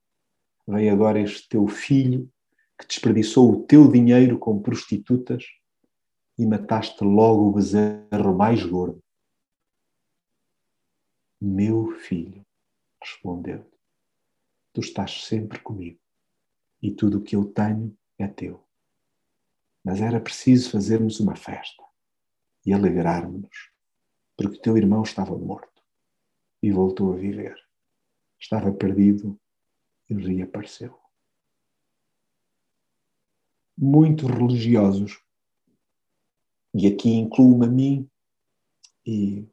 Vem 0.71 0.89
agora 0.89 1.21
este 1.21 1.49
teu 1.49 1.67
filho, 1.67 2.31
que 2.79 2.87
desperdiçou 2.87 3.51
o 3.51 3.63
teu 3.65 3.91
dinheiro 3.91 4.39
com 4.39 4.63
prostitutas, 4.63 5.45
e 6.39 6.47
mataste 6.47 7.05
logo 7.05 7.49
o 7.49 7.53
bezerro 7.53 8.37
mais 8.37 8.65
gordo. 8.65 9.03
Meu 11.41 11.91
filho, 11.93 12.45
respondeu 13.03 13.69
tu 14.73 14.81
estás 14.81 15.25
sempre 15.25 15.59
comigo, 15.59 15.99
e 16.81 16.93
tudo 16.93 17.19
o 17.19 17.23
que 17.23 17.35
eu 17.35 17.45
tenho 17.45 17.97
é 18.17 18.29
teu 18.29 18.65
mas 19.85 20.01
era 20.01 20.21
preciso 20.21 20.71
fazermos 20.71 21.21
uma 21.21 21.35
festa 21.35 21.83
e 22.65 22.73
alegrarmos-nos, 22.73 23.71
porque 24.37 24.61
teu 24.61 24.77
irmão 24.77 25.03
estava 25.03 25.37
morto 25.37 25.83
e 26.63 26.71
voltou 26.71 27.13
a 27.13 27.17
viver. 27.17 27.57
Estava 28.39 28.73
perdido 28.73 29.41
e 30.11 30.15
reapareceu. 30.15 30.99
Muitos 33.77 34.29
religiosos 34.29 35.23
E 36.75 36.87
aqui 36.87 37.11
incluo-me 37.11 37.67
a 37.67 37.69
mim 37.69 38.11
e 39.07 39.49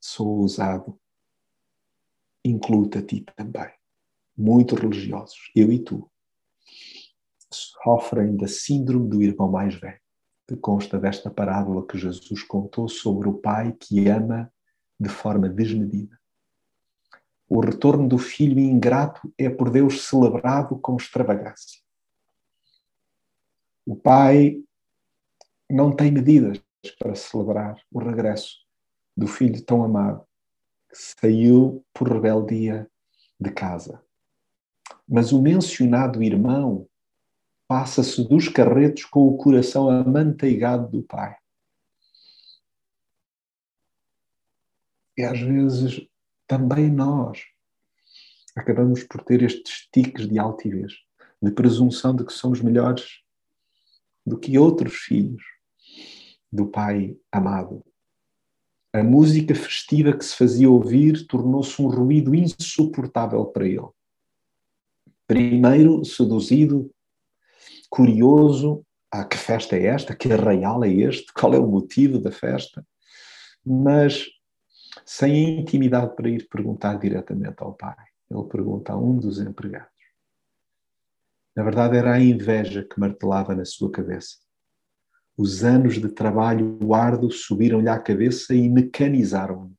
sou 0.00 0.40
ousado. 0.40 0.98
Incluo-te 2.44 2.98
a 2.98 3.02
ti 3.06 3.24
também. 3.36 3.72
Muito 4.36 4.74
religiosos, 4.74 5.50
eu 5.54 5.72
e 5.72 5.78
tu, 5.82 6.10
sofrem 7.50 8.36
da 8.36 8.46
síndrome 8.46 9.08
do 9.08 9.22
irmão 9.22 9.50
mais 9.50 9.74
velho, 9.74 10.00
que 10.46 10.56
consta 10.56 10.98
desta 10.98 11.30
parábola 11.30 11.86
que 11.86 11.96
Jesus 11.96 12.42
contou 12.42 12.88
sobre 12.88 13.28
o 13.28 13.38
pai 13.38 13.72
que 13.72 14.08
ama 14.08 14.52
de 15.00 15.08
forma 15.08 15.48
desmedida. 15.48 16.20
O 17.48 17.60
retorno 17.60 18.08
do 18.08 18.18
filho 18.18 18.58
ingrato 18.58 19.32
é 19.38 19.48
por 19.48 19.70
Deus 19.70 20.06
celebrado 20.06 20.76
com 20.78 20.96
extravagância. 20.96 21.80
O 23.86 23.94
pai 23.94 24.60
não 25.70 25.94
tem 25.94 26.10
medidas 26.10 26.60
para 26.98 27.14
celebrar 27.14 27.80
o 27.90 28.00
regresso 28.00 28.56
do 29.16 29.28
filho 29.28 29.64
tão 29.64 29.84
amado 29.84 30.26
que 30.88 30.96
saiu 30.96 31.84
por 31.94 32.12
rebeldia 32.12 32.90
de 33.38 33.50
casa. 33.52 34.02
Mas 35.08 35.32
o 35.32 35.40
mencionado 35.40 36.22
irmão 36.22 36.88
passa-se 37.68 38.26
dos 38.28 38.48
carretos 38.48 39.04
com 39.04 39.26
o 39.28 39.36
coração 39.36 39.88
amanteigado 39.88 40.88
do 40.88 41.02
pai. 41.02 41.36
E 45.16 45.22
às 45.22 45.40
vezes 45.40 46.06
também 46.46 46.90
nós 46.90 47.40
acabamos 48.56 49.02
por 49.02 49.22
ter 49.22 49.42
estes 49.42 49.88
tiques 49.92 50.26
de 50.28 50.38
altivez, 50.38 50.94
de 51.42 51.50
presunção 51.50 52.14
de 52.14 52.24
que 52.24 52.32
somos 52.32 52.60
melhores 52.60 53.20
do 54.24 54.38
que 54.38 54.58
outros 54.58 54.94
filhos 54.94 55.42
do 56.50 56.66
pai 56.66 57.16
amado. 57.30 57.84
A 58.92 59.02
música 59.02 59.54
festiva 59.54 60.16
que 60.16 60.24
se 60.24 60.34
fazia 60.34 60.70
ouvir 60.70 61.26
tornou-se 61.26 61.80
um 61.82 61.86
ruído 61.86 62.34
insuportável 62.34 63.44
para 63.44 63.66
ele. 63.66 63.88
Primeiro, 65.26 66.02
seduzido, 66.04 66.90
curioso, 67.90 68.84
ah, 69.10 69.24
que 69.24 69.36
festa 69.36 69.76
é 69.76 69.86
esta? 69.86 70.16
Que 70.16 70.32
arraial 70.32 70.82
é 70.82 70.90
este? 70.90 71.32
Qual 71.32 71.52
é 71.52 71.58
o 71.58 71.66
motivo 71.66 72.18
da 72.18 72.32
festa? 72.32 72.86
Mas 73.64 74.26
sem 75.04 75.60
intimidade 75.60 76.14
para 76.14 76.28
ir 76.28 76.48
perguntar 76.48 76.98
diretamente 76.98 77.56
ao 77.58 77.74
pai. 77.74 77.96
Ele 78.30 78.44
pergunta 78.44 78.92
a 78.92 78.96
um 78.96 79.16
dos 79.16 79.38
empregados. 79.38 79.90
Na 81.54 81.62
verdade, 81.62 81.96
era 81.96 82.14
a 82.14 82.20
inveja 82.20 82.84
que 82.84 83.00
martelava 83.00 83.54
na 83.54 83.64
sua 83.64 83.90
cabeça. 83.90 84.36
Os 85.36 85.64
anos 85.64 85.94
de 85.94 86.08
trabalho 86.08 86.94
árduo 86.94 87.30
subiram-lhe 87.30 87.88
à 87.88 87.98
cabeça 87.98 88.54
e 88.54 88.68
mecanizaram-no. 88.68 89.74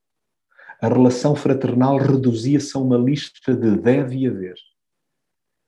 A 0.80 0.88
relação 0.88 1.34
fraternal 1.34 1.96
reduzia-se 1.98 2.76
a 2.76 2.80
uma 2.80 2.96
lista 2.96 3.54
de 3.54 3.76
deve 3.76 4.26
haver. 4.26 4.54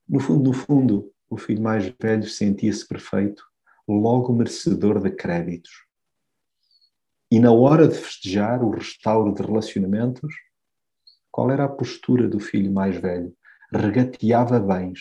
No 0.08 0.20
fundo, 0.20 0.44
no 0.44 0.52
fundo, 0.52 1.12
o 1.28 1.36
filho 1.36 1.62
mais 1.62 1.92
velho 2.00 2.28
sentia-se 2.28 2.86
perfeito, 2.86 3.42
logo 3.88 4.32
merecedor 4.32 5.00
de 5.00 5.10
créditos. 5.10 5.70
E 7.30 7.38
na 7.38 7.52
hora 7.52 7.86
de 7.86 7.94
festejar 7.94 8.62
o 8.62 8.70
restauro 8.70 9.32
de 9.32 9.40
relacionamentos, 9.42 10.34
qual 11.30 11.50
era 11.50 11.64
a 11.64 11.68
postura 11.68 12.28
do 12.28 12.40
filho 12.40 12.72
mais 12.72 12.96
velho? 12.96 13.32
Regateava 13.72 14.58
bens. 14.58 14.98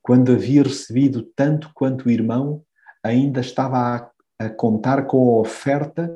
Quando 0.00 0.30
havia 0.30 0.62
recebido 0.62 1.24
tanto 1.34 1.72
quanto 1.74 2.06
o 2.06 2.10
irmão, 2.10 2.64
ainda 3.02 3.40
estava 3.40 3.76
a, 3.76 4.10
a 4.38 4.48
contar 4.48 5.06
com 5.06 5.36
a 5.36 5.40
oferta 5.40 6.08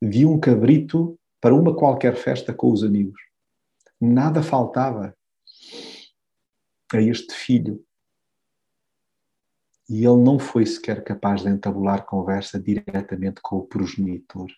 de 0.00 0.24
um 0.24 0.40
cabrito 0.40 1.18
para 1.38 1.54
uma 1.54 1.76
qualquer 1.76 2.16
festa 2.16 2.54
com 2.54 2.72
os 2.72 2.82
amigos. 2.82 3.20
Nada 4.00 4.42
faltava 4.42 5.14
a 6.92 7.00
este 7.02 7.34
filho. 7.34 7.84
E 9.92 10.06
ele 10.06 10.24
não 10.24 10.38
foi 10.38 10.64
sequer 10.64 11.04
capaz 11.04 11.42
de 11.42 11.50
entabular 11.50 12.06
conversa 12.06 12.58
diretamente 12.58 13.42
com 13.42 13.58
o 13.58 13.66
progenitor, 13.66 14.50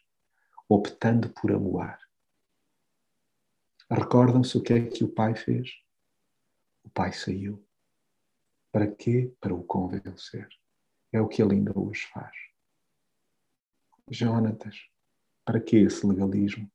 optando 0.69 1.29
por 1.29 1.51
amoar. 1.51 1.99
Recordam-se 3.91 4.57
o 4.57 4.63
que 4.63 4.73
é 4.73 4.87
que 4.87 5.03
o 5.03 5.09
pai 5.09 5.35
fez? 5.35 5.71
O 6.85 6.89
pai 6.89 7.13
saiu. 7.13 7.67
Para 8.71 8.87
quê? 8.87 9.35
Para 9.41 9.53
o 9.53 9.65
convencer. 9.65 10.49
É 11.11 11.21
o 11.21 11.27
que 11.27 11.43
ele 11.43 11.55
ainda 11.55 11.77
hoje 11.77 12.07
faz. 12.13 12.37
Jonatas, 14.09 14.89
para 15.45 15.59
que 15.59 15.79
esse 15.79 16.07
legalismo? 16.07 16.71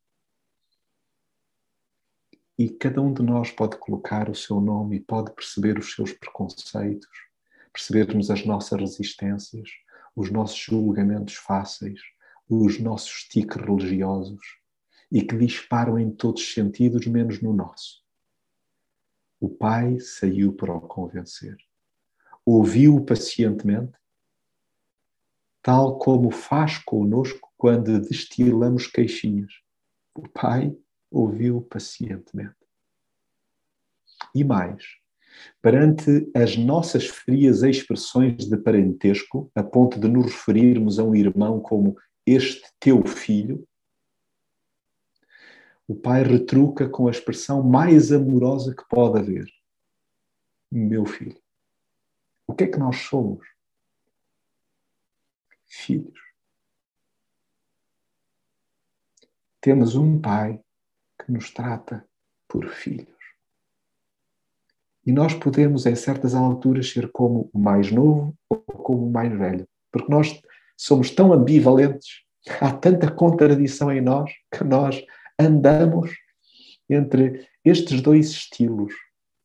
E 2.58 2.70
cada 2.70 3.02
um 3.02 3.14
de 3.14 3.24
nós 3.24 3.52
pode 3.52 3.78
colocar 3.78 4.30
o 4.30 4.36
seu 4.36 4.60
nome 4.60 4.98
e 4.98 5.00
pode 5.00 5.32
perceber 5.32 5.80
os 5.80 5.94
seus 5.94 6.12
preconceitos, 6.12 7.29
percebermos 7.72 8.30
as 8.30 8.46
nossas 8.46 8.80
resistências, 8.80 9.70
os 10.16 10.30
nossos 10.32 10.58
julgamentos 10.58 11.36
fáceis, 11.36 12.00
os 12.50 12.80
nossos 12.80 13.24
tiques 13.24 13.58
religiosos 13.58 14.60
e 15.12 15.22
que 15.22 15.38
disparam 15.38 15.98
em 15.98 16.12
todos 16.12 16.42
os 16.42 16.54
sentidos, 16.54 17.06
menos 17.08 17.42
no 17.42 17.54
nosso. 17.54 18.04
O 19.40 19.50
pai 19.50 20.00
saiu 20.00 20.54
para 20.54 20.74
o 20.74 20.82
convencer. 20.82 21.58
Ouviu-o 22.46 23.06
pacientemente, 23.06 23.98
tal 25.62 25.98
como 25.98 26.32
faz 26.32 26.78
conosco 26.80 27.52
quando 27.58 28.00
destilamos 28.02 28.88
queixinhas. 28.88 29.54
O 30.14 30.28
pai 30.28 30.76
ouviu 31.10 31.62
pacientemente. 31.62 32.56
E 34.36 34.44
mais, 34.44 34.84
perante 35.62 36.30
as 36.36 36.56
nossas 36.56 37.08
frias 37.08 37.64
expressões 37.64 38.46
de 38.46 38.58
parentesco, 38.58 39.52
a 39.56 39.64
ponto 39.64 40.00
de 40.00 40.08
nos 40.08 40.26
referirmos 40.26 41.00
a 41.00 41.04
um 41.04 41.16
irmão 41.16 41.60
como 41.60 41.98
este 42.26 42.64
teu 42.80 43.06
filho, 43.06 43.68
o 45.88 45.96
pai 45.96 46.22
retruca 46.22 46.88
com 46.88 47.08
a 47.08 47.12
expressão 47.12 47.64
mais 47.64 48.12
amorosa 48.12 48.76
que 48.76 48.88
pode 48.88 49.18
haver: 49.18 49.48
Meu 50.72 51.06
filho. 51.06 51.42
O 52.46 52.54
que 52.54 52.66
é 52.66 52.68
que 52.68 52.78
nós 52.78 52.98
somos? 52.98 53.48
Filhos. 55.66 56.20
Temos 59.62 59.96
um 59.96 60.20
pai 60.22 60.64
que 61.24 61.32
nos 61.32 61.52
trata 61.52 62.08
por 62.48 62.70
filhos. 62.70 63.19
E 65.10 65.12
nós 65.12 65.34
podemos, 65.34 65.88
em 65.88 65.96
certas 65.96 66.36
alturas, 66.36 66.92
ser 66.92 67.12
como 67.12 67.50
o 67.52 67.58
mais 67.58 67.92
novo 67.92 68.38
ou 68.48 68.60
como 68.60 69.08
o 69.08 69.12
mais 69.12 69.36
velho, 69.36 69.68
porque 69.92 70.12
nós 70.12 70.40
somos 70.78 71.10
tão 71.10 71.34
ambivalentes, 71.34 72.22
há 72.62 72.72
tanta 72.72 73.10
contradição 73.10 73.92
em 73.92 74.02
nós 74.02 74.32
que 74.56 74.64
nós 74.64 75.04
andamos 75.40 76.12
entre 76.88 77.44
estes 77.66 78.02
dois 78.02 78.30
estilos. 78.30 78.94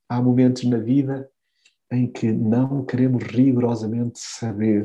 Há 0.07 0.21
momentos 0.21 0.65
na 0.65 0.77
vida 0.77 1.31
em 1.91 2.13
que 2.13 2.31
não 2.31 2.85
queremos 2.85 3.25
rigorosamente 3.25 4.19
saber. 4.19 4.85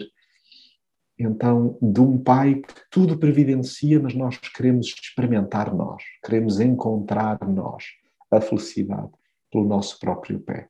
Então, 1.19 1.77
de 1.81 1.99
um 1.99 2.17
pai 2.17 2.55
que 2.55 2.73
tudo 2.89 3.19
previdencia, 3.19 3.99
mas 3.99 4.15
nós 4.15 4.37
queremos 4.37 4.87
experimentar 4.87 5.75
nós, 5.75 6.01
queremos 6.23 6.61
encontrar 6.61 7.37
nós 7.45 7.83
a 8.31 8.39
felicidade 8.39 9.18
pelo 9.51 9.65
nosso 9.67 9.99
próprio 9.99 10.39
pé. 10.39 10.69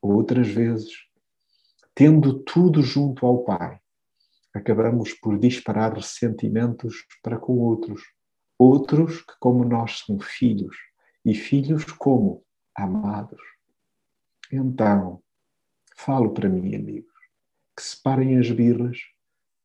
Outras 0.00 0.48
vezes, 0.48 0.92
tendo 1.94 2.40
tudo 2.40 2.82
junto 2.82 3.26
ao 3.26 3.44
Pai, 3.44 3.78
acabamos 4.52 5.14
por 5.14 5.38
disparar 5.38 5.94
ressentimentos 5.94 7.06
para 7.22 7.38
com 7.38 7.58
outros. 7.58 8.02
Outros 8.58 9.22
que, 9.22 9.34
como 9.40 9.64
nós, 9.64 10.00
são 10.00 10.18
filhos, 10.20 10.76
e 11.24 11.34
filhos 11.34 11.84
como 11.84 12.44
amados. 12.74 13.40
Então, 14.50 15.22
falo 15.96 16.32
para 16.32 16.48
mim, 16.48 16.74
amigos, 16.74 17.12
que 17.76 17.82
separem 17.82 18.38
as 18.38 18.50
birras, 18.50 18.98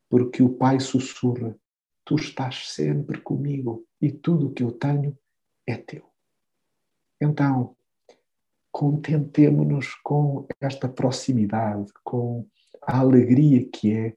porque 0.10 0.42
o 0.42 0.50
Pai 0.50 0.80
sussurra: 0.80 1.58
Tu 2.06 2.16
estás 2.16 2.70
sempre 2.70 3.20
comigo 3.22 3.86
e 4.02 4.12
tudo 4.12 4.48
o 4.48 4.54
que 4.54 4.64
eu 4.64 4.72
tenho 4.72 5.18
é 5.66 5.76
teu. 5.76 6.10
Então, 7.20 7.77
contentemo-nos 8.78 9.96
com 10.04 10.48
esta 10.62 10.88
proximidade, 10.88 11.92
com 12.04 12.48
a 12.84 13.00
alegria 13.00 13.68
que 13.68 13.92
é 13.92 14.16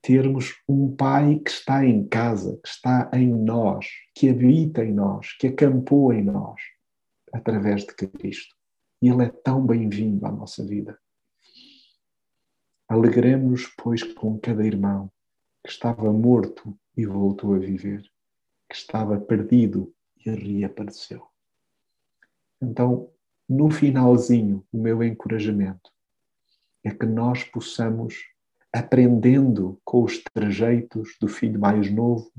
termos 0.00 0.54
um 0.68 0.94
Pai 0.94 1.40
que 1.40 1.50
está 1.50 1.84
em 1.84 2.06
casa, 2.06 2.56
que 2.62 2.68
está 2.68 3.10
em 3.12 3.26
nós, 3.26 3.88
que 4.14 4.28
habita 4.28 4.84
em 4.84 4.92
nós, 4.92 5.32
que 5.32 5.48
acampou 5.48 6.12
em 6.12 6.22
nós, 6.22 6.62
através 7.32 7.84
de 7.84 7.92
Cristo. 7.92 8.54
E 9.02 9.08
Ele 9.08 9.24
é 9.24 9.28
tão 9.28 9.66
bem-vindo 9.66 10.24
à 10.24 10.30
nossa 10.30 10.64
vida. 10.64 10.96
Alegremos-nos, 12.88 13.66
pois, 13.76 14.04
com 14.04 14.38
cada 14.38 14.64
irmão 14.64 15.10
que 15.64 15.70
estava 15.72 16.12
morto 16.12 16.78
e 16.96 17.04
voltou 17.04 17.54
a 17.54 17.58
viver, 17.58 18.08
que 18.68 18.76
estava 18.76 19.18
perdido 19.18 19.92
e 20.24 20.30
reapareceu. 20.30 21.26
Então, 22.62 23.10
no 23.50 23.68
finalzinho, 23.68 24.64
o 24.72 24.78
meu 24.78 25.02
encorajamento 25.02 25.90
é 26.84 26.90
que 26.92 27.04
nós 27.04 27.42
possamos, 27.42 28.14
aprendendo 28.72 29.80
com 29.84 30.04
os 30.04 30.22
trejeitos 30.22 31.16
do 31.20 31.26
filho 31.26 31.58
mais 31.58 31.90
novo 31.90 32.30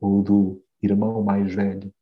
ou 0.00 0.22
do 0.22 0.64
irmão 0.80 1.20
mais 1.24 1.52
velho, 1.52 1.92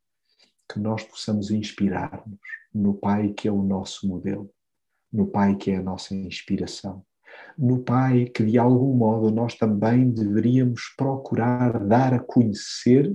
que 0.70 0.78
nós 0.78 1.02
possamos 1.04 1.50
inspirar-nos 1.50 2.38
no 2.72 2.92
Pai 2.92 3.30
que 3.30 3.48
é 3.48 3.50
o 3.50 3.62
nosso 3.62 4.06
modelo, 4.06 4.50
no 5.10 5.26
Pai 5.26 5.56
que 5.56 5.70
é 5.70 5.78
a 5.78 5.82
nossa 5.82 6.14
inspiração, 6.14 7.02
no 7.56 7.78
Pai 7.78 8.26
que 8.26 8.44
de 8.44 8.58
algum 8.58 8.94
modo 8.94 9.30
nós 9.30 9.54
também 9.54 10.10
deveríamos 10.10 10.94
procurar 10.98 11.82
dar 11.82 12.12
a 12.12 12.18
conhecer, 12.18 13.10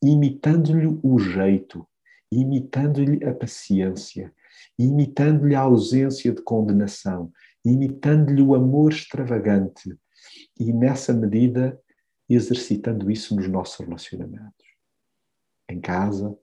imitando-lhe 0.00 0.96
o 1.02 1.18
jeito, 1.18 1.84
imitando-lhe 2.30 3.24
a 3.24 3.34
paciência, 3.34 4.32
imitando-lhe 4.78 5.54
a 5.54 5.60
ausência 5.60 6.32
de 6.32 6.42
condenação, 6.42 7.32
imitando-lhe 7.64 8.42
o 8.42 8.54
amor 8.54 8.92
extravagante 8.92 9.96
e, 10.58 10.72
nessa 10.72 11.12
medida, 11.12 11.80
exercitando 12.28 13.10
isso 13.10 13.34
nos 13.36 13.48
nossos 13.48 13.78
relacionamentos. 13.78 14.66
Em 15.68 15.80
casa, 15.80 16.36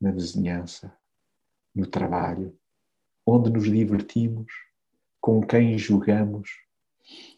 na 0.00 0.10
vizinhança, 0.10 0.96
no 1.74 1.86
trabalho, 1.86 2.56
onde 3.26 3.50
nos 3.50 3.64
divertimos, 3.64 4.52
com 5.20 5.40
quem 5.40 5.78
jogamos, 5.78 6.50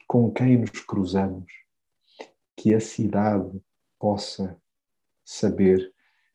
com 0.06 0.32
quem 0.32 0.58
nos 0.58 0.80
cruzamos, 0.80 1.52
que 2.56 2.74
a 2.74 2.80
cidade 2.80 3.60
possa 3.98 4.58
saber 5.24 5.92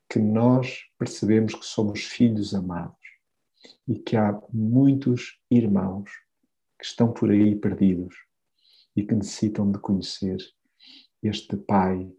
que 0.09 0.19
nós 0.19 0.85
percebemos 0.97 1.53
que 1.53 1.65
somos 1.65 2.03
filhos 2.03 2.53
amados 2.53 2.98
e 3.87 3.99
que 3.99 4.15
há 4.15 4.39
muitos 4.51 5.39
irmãos 5.49 6.11
que 6.77 6.85
estão 6.85 7.11
por 7.11 7.31
aí 7.31 7.55
perdidos 7.55 8.15
e 8.95 9.03
que 9.03 9.15
necessitam 9.15 9.71
de 9.71 9.79
conhecer 9.79 10.37
este 11.21 11.57
Pai 11.57 12.11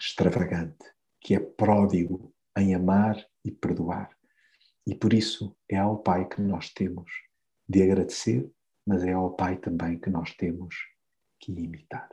extravagante, 0.00 0.84
que 1.20 1.34
é 1.34 1.40
pródigo 1.40 2.34
em 2.56 2.74
amar 2.74 3.16
e 3.44 3.50
perdoar. 3.50 4.16
E 4.86 4.94
por 4.94 5.12
isso 5.12 5.56
é 5.68 5.76
ao 5.76 5.98
Pai 5.98 6.28
que 6.28 6.40
nós 6.40 6.70
temos 6.70 7.10
de 7.68 7.82
agradecer, 7.82 8.50
mas 8.86 9.02
é 9.04 9.12
ao 9.12 9.34
Pai 9.34 9.56
também 9.56 9.98
que 9.98 10.10
nós 10.10 10.34
temos 10.34 10.74
que 11.38 11.52
imitar. 11.52 12.08